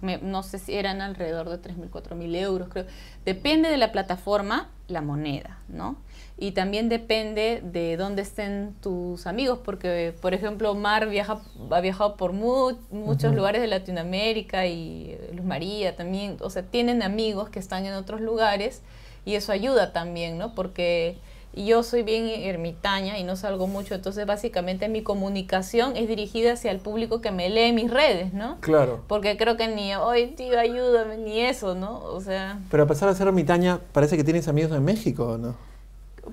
me- 0.00 0.18
no 0.18 0.42
sé 0.42 0.58
si 0.58 0.74
eran 0.74 1.00
alrededor 1.00 1.48
de 1.48 1.58
3.000, 1.58 1.90
4.000 1.90 2.34
euros, 2.36 2.68
creo. 2.68 2.86
Depende 3.24 3.68
de 3.68 3.76
la 3.76 3.92
plataforma, 3.92 4.68
la 4.88 5.00
moneda, 5.02 5.58
¿no? 5.68 5.96
Y 6.38 6.52
también 6.52 6.88
depende 6.88 7.60
de 7.64 7.96
dónde 7.96 8.22
estén 8.22 8.74
tus 8.80 9.26
amigos, 9.26 9.58
porque, 9.64 10.14
por 10.22 10.34
ejemplo, 10.34 10.74
Mar 10.74 11.08
viaja, 11.08 11.40
ha 11.70 11.80
viajado 11.80 12.16
por 12.16 12.32
mu- 12.32 12.76
muchos 12.90 13.34
lugares 13.34 13.60
de 13.60 13.66
Latinoamérica 13.66 14.66
y 14.66 15.10
eh, 15.18 15.30
Luz 15.34 15.44
María 15.44 15.96
también, 15.96 16.36
o 16.40 16.48
sea, 16.50 16.62
tienen 16.62 17.02
amigos 17.02 17.50
que 17.50 17.58
están 17.58 17.86
en 17.86 17.94
otros 17.94 18.20
lugares 18.20 18.82
y 19.24 19.34
eso 19.34 19.50
ayuda 19.52 19.92
también, 19.92 20.38
¿no? 20.38 20.54
Porque 20.54 21.18
yo 21.66 21.82
soy 21.82 22.02
bien 22.02 22.26
ermitaña 22.28 23.18
y 23.18 23.24
no 23.24 23.36
salgo 23.36 23.66
mucho, 23.66 23.94
entonces 23.94 24.26
básicamente 24.26 24.88
mi 24.88 25.02
comunicación 25.02 25.96
es 25.96 26.08
dirigida 26.08 26.52
hacia 26.52 26.70
el 26.70 26.78
público 26.78 27.20
que 27.20 27.30
me 27.30 27.48
lee 27.50 27.72
mis 27.72 27.90
redes, 27.90 28.32
¿no? 28.34 28.58
Claro. 28.60 29.02
Porque 29.08 29.36
creo 29.36 29.56
que 29.56 29.68
ni, 29.68 29.94
oye, 29.94 30.28
tío, 30.28 30.58
ayúdame, 30.58 31.16
ni 31.16 31.40
eso, 31.40 31.74
¿no? 31.74 31.98
O 32.00 32.20
sea, 32.20 32.58
Pero 32.70 32.82
a 32.82 32.86
pesar 32.86 33.08
de 33.08 33.14
ser 33.14 33.26
ermitaña, 33.28 33.80
parece 33.92 34.16
que 34.16 34.24
tienes 34.24 34.46
amigos 34.48 34.72
en 34.76 34.84
México, 34.84 35.24
¿o 35.26 35.38
¿no? 35.38 35.54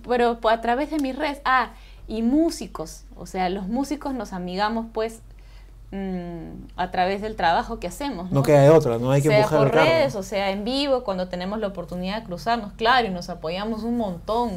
pero 0.08 0.40
po- 0.42 0.50
a 0.50 0.60
través 0.62 0.92
de 0.92 0.98
mis 1.00 1.16
redes, 1.16 1.40
ah, 1.46 1.70
y 2.08 2.22
músicos, 2.22 3.06
o 3.16 3.26
sea, 3.26 3.50
los 3.50 3.68
músicos 3.68 4.14
nos 4.14 4.34
amigamos 4.34 4.88
pues 4.94 5.22
mm, 5.96 6.68
a 6.76 6.92
través 6.92 7.22
del 7.22 7.36
trabajo 7.36 7.80
que 7.80 7.88
hacemos, 7.88 8.32
¿no? 8.32 8.40
No 8.40 8.44
queda 8.44 8.62
de 8.62 8.70
otra, 8.70 8.98
no 8.98 9.12
hay 9.12 9.22
que 9.22 9.30
sea 9.30 9.38
empujar 9.38 9.60
por 9.60 9.68
el 9.68 9.74
carro. 9.74 9.86
redes, 9.86 10.16
o 10.16 10.24
sea, 10.24 10.52
en 10.52 10.64
vivo, 10.64 11.04
cuando 11.04 11.28
tenemos 11.28 11.60
la 11.60 11.68
oportunidad 11.68 12.20
de 12.20 12.26
cruzarnos, 12.26 12.74
claro, 12.74 13.08
y 13.08 13.12
nos 13.12 13.30
apoyamos 13.30 13.84
un 13.84 13.98
montón. 13.98 14.52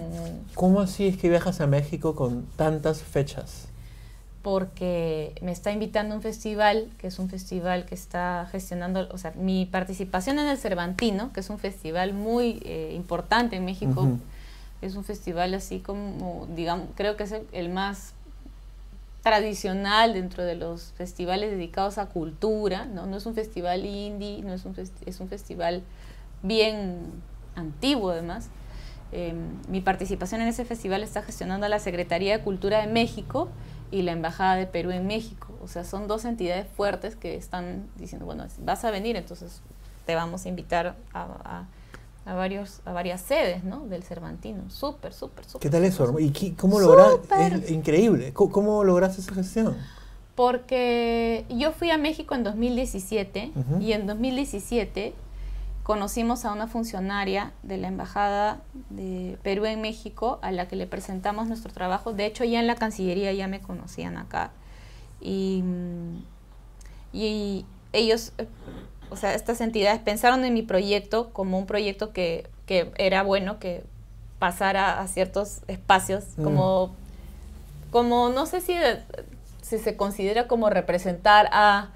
¿Cómo 0.54 0.80
así 0.80 1.06
es 1.06 1.16
que 1.16 1.28
viajas 1.28 1.60
a 1.60 1.66
México 1.66 2.14
con 2.14 2.46
tantas 2.56 3.02
fechas? 3.02 3.68
porque 4.42 5.34
me 5.42 5.52
está 5.52 5.72
invitando 5.72 6.14
a 6.14 6.16
un 6.16 6.22
festival, 6.22 6.88
que 6.96 7.08
es 7.08 7.18
un 7.18 7.28
festival 7.28 7.84
que 7.84 7.94
está 7.94 8.48
gestionando, 8.50 9.06
o 9.12 9.18
sea, 9.18 9.32
mi 9.36 9.66
participación 9.66 10.38
en 10.38 10.46
el 10.46 10.56
Cervantino, 10.56 11.32
que 11.34 11.40
es 11.40 11.50
un 11.50 11.58
festival 11.58 12.14
muy 12.14 12.62
eh, 12.64 12.94
importante 12.94 13.56
en 13.56 13.64
México, 13.64 14.02
Ujú. 14.02 14.18
es 14.80 14.94
un 14.94 15.04
festival 15.04 15.52
así 15.54 15.80
como, 15.80 16.46
digamos, 16.54 16.86
creo 16.94 17.16
que 17.16 17.24
es 17.24 17.32
el, 17.32 17.46
el 17.52 17.68
más 17.68 18.14
tradicional 19.28 20.14
dentro 20.14 20.42
de 20.44 20.54
los 20.54 20.92
festivales 20.96 21.50
dedicados 21.50 21.98
a 21.98 22.06
cultura, 22.06 22.86
¿no? 22.86 23.06
No 23.06 23.16
es 23.18 23.26
un 23.26 23.34
festival 23.34 23.84
indie, 23.84 24.42
no 24.42 24.54
es 24.54 24.64
un, 24.64 24.74
es 25.06 25.20
un 25.20 25.28
festival 25.28 25.82
bien 26.42 26.98
antiguo 27.54 28.10
además. 28.10 28.48
Eh, 29.12 29.34
mi 29.68 29.80
participación 29.80 30.40
en 30.40 30.48
ese 30.48 30.64
festival 30.64 31.02
está 31.02 31.22
gestionando 31.22 31.68
la 31.68 31.78
Secretaría 31.78 32.36
de 32.38 32.42
Cultura 32.42 32.80
de 32.80 32.86
México 32.86 33.48
y 33.90 34.02
la 34.02 34.12
Embajada 34.12 34.56
de 34.56 34.66
Perú 34.66 34.90
en 34.90 35.06
México. 35.06 35.48
O 35.62 35.68
sea, 35.68 35.84
son 35.84 36.08
dos 36.08 36.24
entidades 36.24 36.66
fuertes 36.76 37.14
que 37.16 37.34
están 37.36 37.86
diciendo, 37.96 38.26
bueno, 38.26 38.46
vas 38.60 38.84
a 38.84 38.90
venir, 38.90 39.16
entonces 39.16 39.60
te 40.06 40.14
vamos 40.14 40.46
a 40.46 40.48
invitar 40.48 40.96
a- 41.12 41.64
a 42.28 42.34
varios, 42.34 42.82
a 42.84 42.92
varias 42.92 43.22
sedes 43.22 43.64
¿no? 43.64 43.86
del 43.86 44.02
Cervantino. 44.02 44.68
Súper, 44.70 45.14
súper, 45.14 45.46
súper. 45.46 45.60
¿Qué 45.62 45.70
tal 45.70 45.84
eso? 45.84 46.18
¿Y 46.20 46.30
qué- 46.30 46.54
cómo 46.54 46.78
lograste? 46.78 47.72
Increíble. 47.72 48.32
¿Cómo, 48.34 48.52
cómo 48.52 48.84
lograste 48.84 49.22
esa 49.22 49.34
gestión? 49.34 49.76
Porque 50.34 51.46
yo 51.48 51.72
fui 51.72 51.90
a 51.90 51.96
México 51.98 52.34
en 52.34 52.44
2017 52.44 53.52
Ujú. 53.56 53.80
y 53.82 53.92
en 53.92 54.06
2017 54.06 55.14
conocimos 55.82 56.44
a 56.44 56.52
una 56.52 56.66
funcionaria 56.68 57.52
de 57.62 57.78
la 57.78 57.88
Embajada 57.88 58.60
de 58.90 59.38
Perú 59.42 59.64
en 59.64 59.80
México 59.80 60.38
a 60.42 60.52
la 60.52 60.68
que 60.68 60.76
le 60.76 60.86
presentamos 60.86 61.48
nuestro 61.48 61.72
trabajo. 61.72 62.12
De 62.12 62.26
hecho, 62.26 62.44
ya 62.44 62.60
en 62.60 62.66
la 62.66 62.74
Cancillería 62.74 63.32
ya 63.32 63.48
me 63.48 63.60
conocían 63.60 64.18
acá. 64.18 64.50
Y, 65.20 65.64
y 67.12 67.64
ellos, 67.92 68.32
o 69.10 69.16
sea, 69.16 69.34
estas 69.34 69.60
entidades 69.60 70.00
pensaron 70.00 70.44
en 70.44 70.54
mi 70.54 70.62
proyecto 70.62 71.30
como 71.30 71.58
un 71.58 71.66
proyecto 71.66 72.12
que, 72.12 72.46
que 72.66 72.90
era 72.98 73.22
bueno 73.22 73.58
que 73.58 73.82
pasara 74.38 75.00
a 75.00 75.06
ciertos 75.08 75.60
espacios, 75.68 76.24
Mm. 76.36 76.44
como, 76.44 76.90
como 77.90 78.28
no 78.28 78.46
sé 78.46 78.60
si, 78.60 78.74
si 79.62 79.78
se 79.78 79.96
considera 79.96 80.46
como 80.46 80.70
representar 80.70 81.48
a 81.52 81.88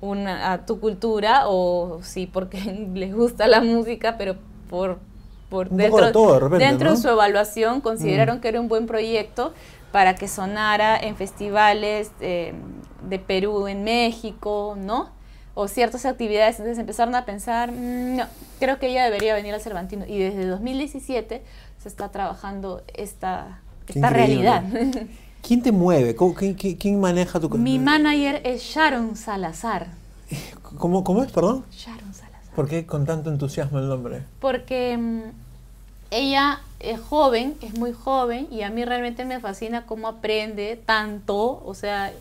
una, 0.00 0.52
a 0.52 0.66
tu 0.66 0.80
cultura 0.80 1.42
o 1.46 2.00
sí 2.02 2.26
porque 2.26 2.58
les 2.94 3.14
gusta 3.14 3.46
la 3.46 3.60
música, 3.60 4.16
pero 4.18 4.36
por, 4.68 4.98
por 5.48 5.68
dentro, 5.70 6.06
de 6.06 6.12
todo, 6.12 6.34
de 6.34 6.40
repente, 6.40 6.64
dentro 6.64 6.90
¿no? 6.90 6.96
de 6.96 7.02
su 7.02 7.08
evaluación 7.08 7.80
consideraron 7.80 8.38
Mm. 8.38 8.40
que 8.40 8.48
era 8.48 8.60
un 8.60 8.68
buen 8.68 8.86
proyecto 8.86 9.52
para 9.92 10.14
que 10.14 10.28
sonara 10.28 10.96
en 10.98 11.16
festivales 11.16 12.12
eh, 12.20 12.54
de 13.08 13.18
Perú 13.18 13.66
en 13.66 13.82
México, 13.84 14.76
¿no? 14.78 15.10
O 15.54 15.66
ciertas 15.68 16.06
actividades, 16.06 16.56
entonces 16.58 16.78
empezaron 16.78 17.14
a 17.14 17.24
pensar, 17.24 17.72
"Mm, 17.72 18.16
no, 18.16 18.24
creo 18.60 18.78
que 18.78 18.88
ella 18.88 19.04
debería 19.04 19.34
venir 19.34 19.52
al 19.54 19.60
Cervantino. 19.60 20.06
Y 20.06 20.18
desde 20.18 20.46
2017 20.46 21.42
se 21.82 21.88
está 21.88 22.08
trabajando 22.10 22.82
esta, 22.94 23.60
esta 23.88 24.10
realidad. 24.10 24.62
¿Quién 25.42 25.62
te 25.62 25.72
mueve? 25.72 26.14
¿Cómo- 26.14 26.34
quién, 26.34 26.54
quién- 26.54 26.76
quién 26.76 27.00
maneja 27.00 27.40
tu... 27.40 27.48
Mi 27.50 27.78
manager 27.78 28.40
es 28.44 28.62
Sharon 28.62 29.16
Salazar. 29.16 29.86
¿Cómo, 30.78 31.02
¿Cómo 31.02 31.22
es, 31.24 31.32
perdón? 31.32 31.64
Sharon 31.72 32.12
Salazar. 32.14 32.54
¿Por 32.54 32.68
qué 32.68 32.84
con 32.86 33.06
tanto 33.06 33.30
entusiasmo 33.30 33.78
el 33.78 33.88
nombre? 33.88 34.22
Porque 34.40 34.96
mm, 34.96 35.20
ella 36.10 36.60
es 36.78 37.00
joven, 37.00 37.56
es 37.62 37.74
muy 37.78 37.92
joven 37.92 38.48
y 38.50 38.62
a 38.62 38.70
mí 38.70 38.84
realmente 38.84 39.24
me 39.24 39.40
fascina 39.40 39.86
cómo 39.86 40.08
aprende 40.08 40.80
tanto. 40.84 41.62
O 41.64 41.74
sea, 41.74 42.12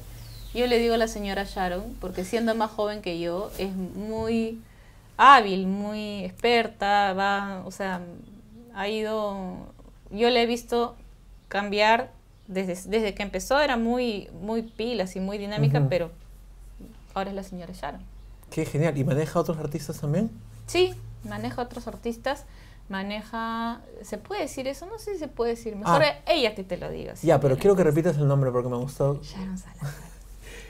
yo 0.53 0.67
le 0.67 0.77
digo 0.79 0.95
a 0.95 0.97
la 0.97 1.07
señora 1.07 1.43
Sharon, 1.43 1.95
porque 2.01 2.23
siendo 2.23 2.55
más 2.55 2.71
joven 2.71 3.01
que 3.01 3.19
yo, 3.19 3.51
es 3.57 3.73
muy 3.75 4.61
hábil, 5.17 5.67
muy 5.67 6.23
experta, 6.25 7.13
va, 7.13 7.61
o 7.65 7.71
sea, 7.71 8.01
ha 8.73 8.87
ido, 8.87 9.67
yo 10.11 10.29
le 10.29 10.41
he 10.43 10.45
visto 10.45 10.95
cambiar 11.49 12.11
desde, 12.47 12.89
desde 12.89 13.13
que 13.13 13.23
empezó, 13.23 13.59
era 13.59 13.77
muy, 13.77 14.29
muy 14.41 14.61
pilas 14.63 15.15
y 15.15 15.19
muy 15.19 15.37
dinámica, 15.37 15.85
pero 15.89 16.11
ahora 17.13 17.29
es 17.29 17.35
la 17.35 17.43
señora 17.43 17.73
Sharon. 17.73 18.01
Qué 18.49 18.65
genial. 18.65 18.97
¿Y 18.97 19.03
maneja 19.03 19.37
a 19.37 19.41
otros 19.43 19.57
artistas 19.59 19.99
también? 19.99 20.31
Sí, 20.65 20.93
maneja 21.23 21.61
a 21.61 21.65
otros 21.65 21.87
artistas, 21.87 22.45
maneja, 22.87 23.81
¿se 24.01 24.17
puede 24.17 24.41
decir 24.41 24.67
eso? 24.67 24.87
No 24.87 24.97
sé 24.97 25.13
si 25.13 25.19
se 25.19 25.27
puede 25.27 25.51
decir, 25.51 25.75
mejor 25.75 26.01
Ah. 26.03 26.15
ella 26.27 26.55
que 26.55 26.63
te 26.63 26.77
lo 26.77 26.89
diga. 26.89 27.15
si 27.15 27.27
Ya, 27.27 27.39
pero 27.39 27.57
quiero 27.57 27.75
que 27.75 27.83
repitas 27.83 28.17
el 28.17 28.27
nombre 28.27 28.51
porque 28.51 28.69
me 28.69 28.77
gustó. 28.77 29.19
Sharon 29.21 29.57
Salazar. 29.57 29.89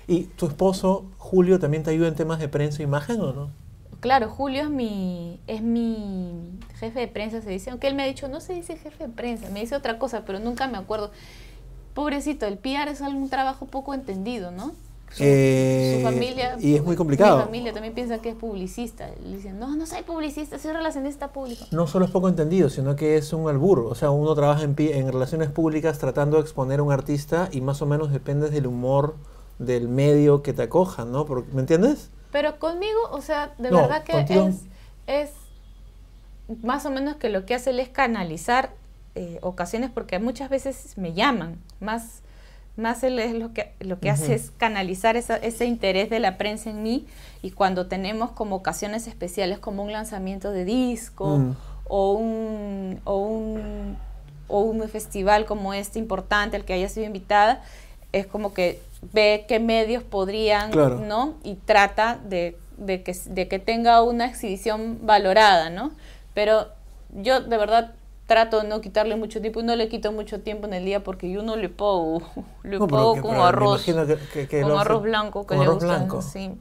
¿Y 0.10 0.24
tu 0.24 0.48
esposo, 0.48 1.06
Julio, 1.20 1.60
también 1.60 1.84
te 1.84 1.92
ayuda 1.92 2.08
en 2.08 2.16
temas 2.16 2.40
de 2.40 2.48
prensa 2.50 2.82
e 2.82 2.84
imagen 2.84 3.22
o 3.22 3.32
no? 3.32 3.52
Claro, 4.00 4.30
Julio 4.30 4.64
es 4.64 4.70
mi, 4.70 5.40
es 5.46 5.62
mi 5.62 6.58
jefe 6.80 7.00
de 7.02 7.08
prensa, 7.08 7.42
se 7.42 7.50
dice, 7.52 7.70
aunque 7.70 7.88
él 7.88 7.96
me 7.96 8.04
ha 8.04 8.08
dicho, 8.08 8.28
no 8.28 8.40
se 8.42 8.54
dice 8.54 8.78
jefe 8.78 9.08
de 9.08 9.14
prensa, 9.14 9.50
me 9.52 9.60
dice 9.60 9.76
otra 9.76 10.00
cosa, 10.00 10.24
pero 10.26 10.40
nunca 10.40 10.68
me 10.68 10.78
acuerdo. 10.78 11.12
Pobrecito, 11.94 12.48
el 12.48 12.58
PR 12.58 12.90
es 12.90 13.02
algún 13.02 13.30
trabajo 13.30 13.66
poco 13.68 13.94
entendido, 13.94 14.52
¿no? 14.52 14.72
Su, 15.12 15.24
Eh, 15.26 15.98
su 16.02 16.04
familia. 16.12 16.56
y 16.60 16.76
es 16.76 16.84
muy 16.84 16.96
complicado. 16.96 17.38
Mi 17.38 17.44
familia 17.44 17.74
también 17.74 17.94
piensa 17.94 18.20
que 18.20 18.30
es 18.30 18.36
publicista. 18.36 19.10
Le 19.24 19.36
dicen, 19.38 19.60
no, 19.60 19.76
no 19.76 19.86
soy 19.86 20.04
publicista, 20.04 20.58
soy 20.60 20.72
relacionista 20.72 21.32
público. 21.34 21.66
No 21.72 21.86
solo 21.88 22.06
es 22.06 22.12
poco 22.12 22.30
entendido, 22.30 22.70
sino 22.70 22.96
que 22.96 23.18
es 23.18 23.34
un 23.34 23.50
albur. 23.50 23.80
O 23.80 23.96
sea, 23.96 24.12
uno 24.12 24.34
trabaja 24.34 24.64
en, 24.64 24.76
en 24.78 25.12
relaciones 25.12 25.50
públicas 25.52 26.00
tratando 26.00 26.38
de 26.38 26.44
exponer 26.44 26.80
a 26.80 26.84
un 26.84 26.92
artista 26.92 27.50
y 27.52 27.62
más 27.62 27.82
o 27.82 27.86
menos 27.86 28.12
dependes 28.12 28.52
del 28.52 28.68
humor 28.68 29.16
del 29.60 29.88
medio 29.88 30.42
que 30.42 30.54
te 30.54 30.64
acoja, 30.64 31.06
¿no? 31.06 31.26
Porque- 31.26 31.52
¿Me 31.54 31.62
entiendes? 31.62 32.10
Pero 32.32 32.58
conmigo, 32.60 33.00
o 33.12 33.22
sea, 33.22 33.54
de 33.58 33.70
No, 33.72 33.78
verdad 33.82 34.04
que 34.04 34.20
es, 34.22 34.56
es 35.08 35.32
más 36.64 36.86
o 36.86 36.92
menos 36.92 37.16
que 37.18 37.30
lo 37.30 37.46
que 37.46 37.56
hace 37.56 37.72
él 37.72 37.80
es 37.80 37.90
canalizar 37.90 38.72
eh, 39.16 39.40
ocasiones 39.42 39.90
porque 39.94 40.20
muchas 40.20 40.50
veces 40.50 40.94
me 40.98 41.14
llaman, 41.14 41.58
más, 41.80 42.22
más 42.78 43.04
él 43.04 43.20
es 43.20 43.34
lo 43.34 43.54
que, 43.54 43.74
lo 43.80 44.00
que 44.00 44.08
Ujú. 44.12 44.14
hace 44.24 44.36
es 44.36 44.52
canalizar 44.58 45.18
esa- 45.18 45.36
ese 45.38 45.66
interés 45.66 46.10
de 46.10 46.20
la 46.20 46.38
prensa 46.38 46.70
en 46.70 46.84
mí 46.84 47.06
y 47.42 47.52
cuando 47.52 47.88
tenemos 47.88 48.32
como 48.32 48.56
ocasiones 48.56 49.08
especiales 49.08 49.60
como 49.60 49.84
un 49.84 49.92
lanzamiento 49.92 50.52
de 50.52 50.64
disco 50.64 51.38
Mm. 51.40 51.56
o, 51.86 52.12
un, 52.14 53.02
o, 53.04 53.18
un, 53.18 53.98
o 54.48 54.62
un 54.62 54.88
festival 54.88 55.46
como 55.46 55.74
este 55.74 56.00
importante 56.00 56.56
al 56.56 56.64
que 56.64 56.74
haya 56.74 56.88
sido 56.88 57.06
invitada, 57.08 57.62
es 58.14 58.26
como 58.28 58.54
que 58.54 58.80
ve 59.02 59.46
qué 59.48 59.60
medios 59.60 60.04
podrían, 60.04 60.72
Claro. 60.72 61.00
¿no? 61.00 61.36
Y 61.44 61.56
trata 61.56 62.20
de, 62.24 62.58
de 62.78 63.04
que, 63.04 63.16
de 63.26 63.48
que 63.48 63.60
tenga 63.60 64.02
una 64.04 64.26
exhibición 64.26 65.00
valorada, 65.06 65.70
¿no? 65.70 65.92
Pero 66.34 66.68
yo 67.12 67.42
de 67.42 67.58
verdad 67.58 67.94
trato 68.30 68.62
de 68.62 68.68
no 68.70 68.80
quitarle 68.80 69.18
mucho 69.18 69.42
tiempo 69.42 69.60
y 69.60 69.64
no 69.64 69.76
le 69.76 69.90
quito 69.90 70.14
mucho 70.14 70.40
tiempo 70.40 70.68
en 70.68 70.74
el 70.76 70.86
día 70.86 71.04
porque 71.04 71.30
yo 71.30 71.42
no 71.44 71.58
le 71.58 71.68
pongo, 71.68 72.22
le 72.64 72.80
No, 72.80 72.88
pongo 72.88 73.16
que- 73.16 73.22
con 73.22 73.36
arroz, 73.36 73.84
que- 73.84 74.48
con 74.62 74.72
arroz 74.78 75.02
blanco 75.02 75.46
que 75.46 75.56
le 75.56 75.62
arroz 75.64 75.76
gusta, 75.76 75.88
blanco. 75.98 76.22
sí. 76.22 76.52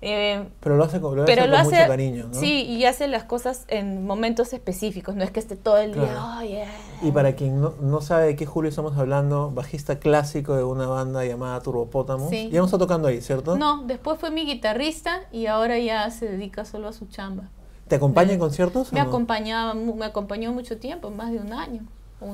Eh, 0.00 0.48
Pero 0.60 0.76
lo 0.76 0.84
hace 0.84 1.00
con, 1.00 1.16
lo 1.16 1.24
pero 1.24 1.42
hace 1.42 1.50
lo 1.50 1.56
con 1.56 1.66
hace, 1.66 1.76
mucho 1.76 1.88
cariño, 1.88 2.28
¿no? 2.28 2.34
sí, 2.34 2.62
y 2.62 2.84
hace 2.84 3.08
las 3.08 3.24
cosas 3.24 3.64
en 3.66 4.06
momentos 4.06 4.52
específicos, 4.52 5.16
no 5.16 5.24
es 5.24 5.32
que 5.32 5.40
esté 5.40 5.56
todo 5.56 5.76
el 5.78 5.92
día. 5.92 6.16
"Oh, 6.38 6.40
yeah". 6.42 6.68
Y 7.02 7.10
para 7.10 7.34
quien 7.34 7.60
no, 7.60 7.74
no 7.80 8.00
sabe 8.00 8.26
de 8.26 8.36
qué 8.36 8.46
Julio 8.46 8.68
estamos 8.68 8.96
hablando, 8.96 9.50
bajista 9.50 9.98
clásico 9.98 10.54
de 10.54 10.62
una 10.62 10.86
banda 10.86 11.24
llamada 11.24 11.60
Turbopótamos. 11.62 12.30
Sí. 12.30 12.48
Ya 12.52 12.60
no 12.60 12.66
está 12.66 12.78
tocando 12.78 13.08
ahí, 13.08 13.20
¿cierto? 13.20 13.58
No, 13.58 13.82
después 13.86 14.18
fue 14.20 14.30
mi 14.30 14.46
guitarrista 14.46 15.22
y 15.32 15.46
ahora 15.46 15.78
ya 15.80 16.08
se 16.12 16.26
dedica 16.28 16.64
solo 16.64 16.86
a 16.86 16.92
su 16.92 17.06
chamba. 17.06 17.50
¿Te 17.88 17.96
acompaña 17.96 18.32
en 18.32 18.38
conciertos? 18.38 18.92
Me 18.92 19.00
no? 19.00 19.08
acompañaba, 19.08 19.74
me 19.74 20.04
acompañó 20.04 20.52
mucho 20.52 20.78
tiempo, 20.78 21.10
más 21.10 21.30
de 21.30 21.38
un 21.38 21.52
año. 21.52 21.82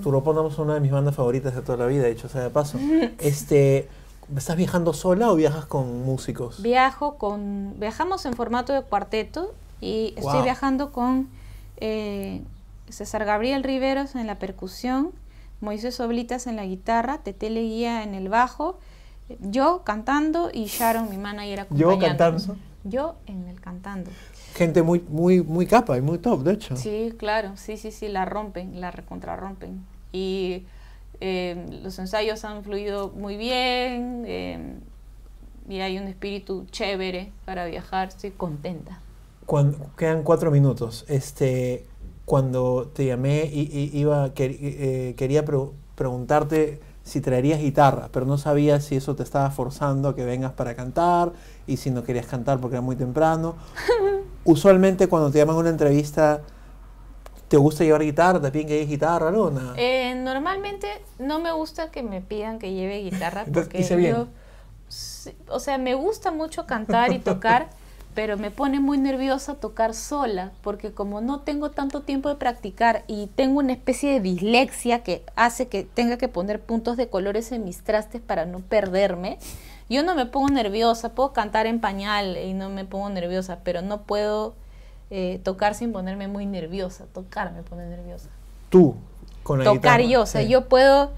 Turbopótamos 0.02 0.54
es 0.54 0.58
una 0.58 0.74
de 0.74 0.80
mis 0.80 0.90
bandas 0.90 1.14
favoritas 1.14 1.54
de 1.54 1.60
toda 1.62 1.78
la 1.78 1.86
vida, 1.86 2.06
dicho 2.06 2.28
sea 2.28 2.42
de 2.42 2.50
paso. 2.50 2.78
este, 3.18 3.88
¿Estás 4.34 4.56
viajando 4.56 4.92
sola 4.94 5.30
o 5.30 5.34
viajas 5.36 5.66
con 5.66 6.04
músicos? 6.04 6.62
Viajo 6.62 7.16
con, 7.16 7.74
viajamos 7.78 8.24
en 8.24 8.32
formato 8.34 8.72
de 8.72 8.82
cuarteto 8.82 9.54
y 9.80 10.14
estoy 10.16 10.42
viajando 10.42 10.90
con 10.90 11.28
eh, 11.76 12.42
César 12.88 13.24
Gabriel 13.24 13.62
Riveros 13.62 14.14
en 14.14 14.26
la 14.26 14.38
percusión, 14.38 15.10
Moisés 15.60 16.00
Oblitas 16.00 16.46
en 16.46 16.56
la 16.56 16.64
guitarra, 16.64 17.18
Tete 17.18 17.50
Leguía 17.50 18.02
en 18.02 18.14
el 18.14 18.28
bajo, 18.30 18.78
yo 19.40 19.82
cantando 19.84 20.50
y 20.52 20.64
Sharon, 20.66 21.10
mi 21.10 21.18
manager, 21.18 21.66
Yo 21.70 21.90
acompañándonos. 21.90 22.46
cantando. 22.46 22.73
Yo 22.84 23.16
en 23.26 23.48
el 23.48 23.60
cantando. 23.60 24.10
Gente 24.54 24.82
muy, 24.82 25.00
muy, 25.08 25.42
muy 25.42 25.66
capa 25.66 25.96
y 25.96 26.00
muy 26.02 26.18
top, 26.18 26.42
de 26.42 26.52
hecho. 26.52 26.76
Sí, 26.76 27.12
claro, 27.18 27.56
sí, 27.56 27.76
sí, 27.76 27.90
sí, 27.90 28.08
la 28.08 28.24
rompen, 28.24 28.80
la 28.80 28.90
recontrarrompen. 28.90 29.84
Y 30.12 30.64
eh, 31.20 31.66
los 31.82 31.98
ensayos 31.98 32.44
han 32.44 32.62
fluido 32.62 33.08
muy 33.10 33.36
bien 33.36 34.24
eh, 34.26 34.74
y 35.68 35.80
hay 35.80 35.98
un 35.98 36.04
espíritu 36.08 36.66
chévere 36.70 37.32
para 37.46 37.64
viajar, 37.66 38.08
estoy 38.08 38.30
contenta. 38.32 39.00
Cuando, 39.46 39.90
quedan 39.96 40.22
cuatro 40.22 40.50
minutos. 40.50 41.04
Este, 41.08 41.86
cuando 42.26 42.90
te 42.94 43.06
llamé, 43.06 43.44
y, 43.52 43.62
y- 43.62 43.98
iba, 43.98 44.32
quer- 44.34 44.56
eh, 44.60 45.14
quería 45.16 45.44
pre- 45.44 45.70
preguntarte 45.94 46.80
si 47.04 47.20
traerías 47.20 47.60
guitarra, 47.60 48.08
pero 48.10 48.24
no 48.24 48.38
sabía 48.38 48.80
si 48.80 48.96
eso 48.96 49.14
te 49.14 49.22
estaba 49.22 49.50
forzando 49.50 50.08
a 50.08 50.16
que 50.16 50.24
vengas 50.24 50.52
para 50.52 50.74
cantar 50.74 51.32
y 51.66 51.76
si 51.76 51.90
no 51.90 52.02
querías 52.02 52.26
cantar 52.26 52.58
porque 52.58 52.76
era 52.76 52.80
muy 52.82 52.96
temprano. 52.96 53.56
Usualmente 54.44 55.06
cuando 55.06 55.30
te 55.30 55.38
llaman 55.38 55.56
a 55.56 55.58
una 55.58 55.68
entrevista, 55.68 56.40
¿te 57.48 57.58
gusta 57.58 57.84
llevar 57.84 58.02
guitarra? 58.02 58.40
¿Te 58.40 58.50
piden 58.50 58.66
que 58.68 58.72
lleves 58.74 58.88
guitarra? 58.88 59.30
No, 59.30 59.50
nada. 59.50 59.74
Eh, 59.76 60.14
normalmente 60.16 60.88
no 61.18 61.40
me 61.40 61.52
gusta 61.52 61.90
que 61.90 62.02
me 62.02 62.22
pidan 62.22 62.58
que 62.58 62.72
lleve 62.72 62.98
guitarra 63.02 63.42
Entonces, 63.46 63.64
porque 63.64 63.80
hice 63.80 63.96
bien. 63.96 64.14
yo, 64.16 64.26
o 65.48 65.60
sea, 65.60 65.76
me 65.76 65.94
gusta 65.94 66.30
mucho 66.30 66.66
cantar 66.66 67.12
y 67.12 67.18
tocar, 67.18 67.68
pero 68.14 68.36
me 68.36 68.50
pone 68.50 68.78
muy 68.80 68.96
nerviosa 68.98 69.54
tocar 69.54 69.92
sola 69.92 70.52
porque 70.62 70.92
como 70.92 71.20
no 71.20 71.40
tengo 71.40 71.70
tanto 71.70 72.02
tiempo 72.02 72.28
de 72.28 72.36
practicar 72.36 73.04
y 73.08 73.26
tengo 73.34 73.58
una 73.58 73.72
especie 73.72 74.12
de 74.12 74.20
dislexia 74.20 75.02
que 75.02 75.24
hace 75.34 75.66
que 75.66 75.82
tenga 75.82 76.16
que 76.16 76.28
poner 76.28 76.60
puntos 76.60 76.96
de 76.96 77.08
colores 77.08 77.50
en 77.52 77.64
mis 77.64 77.82
trastes 77.82 78.20
para 78.22 78.46
no 78.46 78.60
perderme. 78.60 79.38
Yo 79.90 80.02
no 80.02 80.14
me 80.14 80.26
pongo 80.26 80.48
nerviosa, 80.48 81.10
puedo 81.14 81.32
cantar 81.32 81.66
en 81.66 81.80
pañal 81.80 82.36
y 82.36 82.54
no 82.54 82.70
me 82.70 82.84
pongo 82.84 83.10
nerviosa, 83.10 83.58
pero 83.64 83.82
no 83.82 84.02
puedo 84.02 84.54
eh, 85.10 85.40
tocar 85.42 85.74
sin 85.74 85.92
ponerme 85.92 86.28
muy 86.28 86.46
nerviosa. 86.46 87.04
Tocar 87.12 87.52
me 87.52 87.62
pone 87.62 87.86
nerviosa 87.86 88.28
Tú, 88.70 88.94
con 89.42 89.58
la 89.58 89.64
tocar 89.64 90.00
guitarra. 90.00 90.12
yo. 90.12 90.22
O 90.22 90.26
sea, 90.26 90.42
sí. 90.42 90.48
yo 90.48 90.68
puedo, 90.68 91.10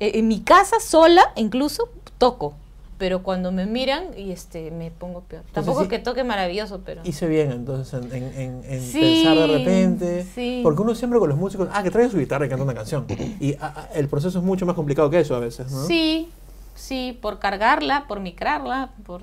eh, 0.00 0.12
en 0.14 0.28
mi 0.28 0.40
casa 0.40 0.80
sola 0.80 1.32
incluso, 1.34 1.88
toco. 2.18 2.54
Pero 2.98 3.22
cuando 3.22 3.52
me 3.52 3.66
miran, 3.66 4.04
y 4.16 4.32
este, 4.32 4.70
me 4.70 4.90
pongo 4.90 5.20
peor. 5.20 5.42
Tampoco 5.52 5.80
sí- 5.80 5.84
es 5.84 5.88
que 5.90 5.98
toque 5.98 6.24
maravilloso, 6.24 6.80
pero... 6.84 7.02
Hice 7.04 7.26
bien 7.28 7.52
entonces 7.52 7.92
en, 7.92 8.10
en- 8.10 8.40
en- 8.40 8.62
en 8.66 8.80
Sí, 8.82 9.00
pensar 9.00 9.36
de 9.36 9.46
repente. 9.58 10.26
sí. 10.34 10.60
Porque 10.62 10.80
uno 10.80 10.94
siempre 10.94 11.18
con 11.20 11.28
los 11.28 11.36
músicos, 11.36 11.68
ah, 11.72 11.82
que 11.82 11.90
traiga 11.90 12.10
su 12.10 12.16
guitarra 12.18 12.46
y 12.46 12.48
canta 12.48 12.64
una 12.64 12.72
canción. 12.74 13.04
Y 13.38 13.54
ah, 13.60 13.74
ah, 13.76 13.88
el 13.94 14.08
proceso 14.08 14.38
es 14.38 14.44
mucho 14.44 14.64
más 14.64 14.74
complicado 14.74 15.10
que 15.10 15.20
eso 15.20 15.34
a 15.36 15.40
veces, 15.40 15.70
¿no? 15.70 15.84
Sí, 15.86 16.30
sí, 16.74 17.18
por 17.20 17.38
cargarla, 17.38 18.06
por 18.08 18.20
micrarla, 18.20 18.92
por... 19.04 19.22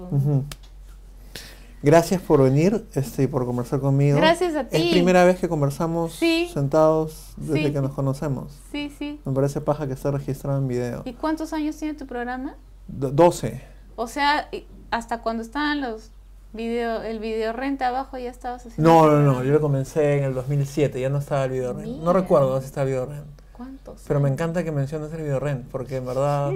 Gracias 1.82 2.22
por 2.22 2.42
venir 2.42 2.86
este, 2.94 3.24
y 3.24 3.28
por 3.28 3.46
conversar 3.46 3.82
conmigo. 3.82 4.16
Gracias 4.16 4.56
a 4.56 4.64
ti. 4.70 4.78
Es 4.78 4.92
primera 4.92 5.26
vez 5.26 5.38
que 5.40 5.50
conversamos 5.50 6.14
Sí. 6.14 6.50
sentados 6.54 7.34
desde 7.36 7.66
Sí. 7.68 7.74
que 7.74 7.82
nos 7.82 7.92
conocemos. 7.92 8.54
Sí, 8.72 8.90
sí. 8.98 9.20
Me 9.26 9.34
parece 9.34 9.60
paja 9.60 9.86
que 9.86 9.94
esté 9.94 10.10
registrado 10.10 10.60
en 10.60 10.68
video. 10.70 11.02
¿Y 11.04 11.12
cuántos 11.14 11.52
años 11.52 11.76
tiene 11.76 11.94
tu 11.96 12.06
programa? 12.08 12.56
Do- 12.88 13.12
12. 13.12 13.62
O 13.96 14.08
sea, 14.08 14.50
hasta 14.92 15.22
cuando 15.22 15.44
estaban 15.44 15.82
los 15.82 16.10
video, 16.54 17.02
el 17.02 17.20
video 17.20 17.54
renta 17.54 17.88
abajo 17.88 18.18
ya 18.18 18.30
estabas 18.30 18.66
haciendo... 18.66 18.92
No, 18.92 19.08
no, 19.10 19.20
no. 19.22 19.44
Yo 19.44 19.52
lo 19.52 19.62
comencé 19.62 20.18
en 20.20 20.24
el 20.26 20.34
2007. 20.34 21.00
Ya 21.00 21.10
no 21.10 21.18
estaba 21.20 21.46
el 21.46 21.52
video 21.52 21.74
rent. 21.74 22.02
No 22.02 22.14
recuerdo 22.14 22.60
si 22.60 22.68
estaba 22.68 22.84
el 22.84 22.90
video 22.90 23.06
rent. 23.08 23.26
¿Cuántos? 23.54 24.02
Pero 24.08 24.20
me 24.20 24.30
encanta 24.30 24.64
que 24.64 24.72
menciones 24.72 25.12
el 25.14 25.22
video 25.24 25.40
rent, 25.40 25.68
porque 25.70 25.98
en 25.98 26.06
verdad 26.06 26.52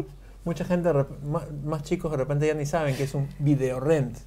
mucha 0.46 0.66
gente, 0.66 0.92
más, 1.64 1.84
chicos 1.84 2.10
de 2.12 2.18
repente 2.18 2.48
ya 2.48 2.54
ni 2.54 2.66
saben 2.66 2.96
que 2.96 3.04
es 3.04 3.14
un 3.14 3.28
video 3.40 3.80
rent. 3.80 4.18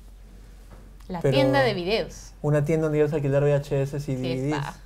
La 1.08 1.20
pero- 1.20 1.34
tienda 1.34 1.60
de 1.62 1.74
videos. 1.74 2.32
Una 2.42 2.64
tienda 2.64 2.84
donde 2.84 2.98
ibas 2.98 3.12
a 3.12 3.16
alquilar 3.16 3.42
VHS 3.42 3.94
y 3.94 4.00
Sí, 4.00 4.12
es 4.12 4.40
DVDs. 4.42 4.50
paja, 4.56 4.76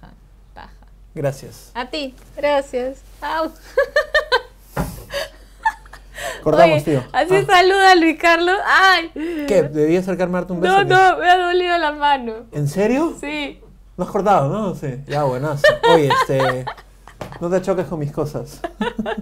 paja. 0.55 0.70
Gracias. 1.14 1.70
A 1.74 1.87
ti, 1.90 2.14
gracias. 2.37 2.98
Au. 3.20 3.50
Cortamos, 6.44 6.74
Oye, 6.76 6.83
tío. 6.85 7.02
Así 7.12 7.35
Ah, 7.35 7.44
saluda 7.46 7.94
Luis 7.96 8.18
Carlos. 8.20 8.57
¡Ay! 8.66 9.11
¿Qué? 9.48 9.62
¿Debía 9.62 9.98
acercarme 10.00 10.37
a 10.37 10.40
darte 10.42 10.52
un 10.52 10.61
beso? 10.61 10.85
No, 10.85 10.85
no, 10.85 11.18
me 11.18 11.28
ha 11.28 11.38
dolido 11.38 11.76
la 11.78 11.92
mano. 11.92 12.33
¿En 12.52 12.68
serio? 12.68 13.16
Sí. 13.20 13.61
No 13.96 14.04
has 14.04 14.11
cortado, 14.11 14.48
¿no? 14.48 14.74
Sí. 14.74 14.94
Ya, 15.07 15.24
buenazo. 15.24 15.64
Oye, 15.92 16.09
este... 16.20 16.64
No 17.40 17.48
te 17.50 17.61
choques 17.62 17.87
con 17.87 17.98
mis 17.98 18.12
cosas. 18.12 18.61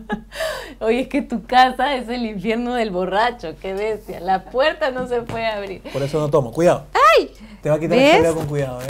Oye, 0.80 1.00
es 1.02 1.08
que 1.08 1.22
tu 1.22 1.44
casa 1.46 1.94
es 1.94 2.08
el 2.08 2.26
infierno 2.26 2.74
del 2.74 2.90
borracho. 2.90 3.54
Qué 3.61 3.72
bestia. 3.72 4.20
La 4.20 4.44
puerta 4.44 4.90
no 4.90 5.06
se 5.06 5.22
puede 5.22 5.46
abrir. 5.46 5.82
Por 5.92 6.02
eso 6.02 6.18
no 6.18 6.28
tomo. 6.28 6.52
Cuidado. 6.52 6.87
¡Ay! 7.18 7.30
Te 7.62 7.70
va 7.70 7.76
a 7.76 7.78
quitar 7.78 7.96
el 7.96 8.02
¿Ves? 8.04 8.16
cabello 8.16 8.35
con 8.35 8.46
cuidado, 8.46 8.80
¿eh? 8.82 8.87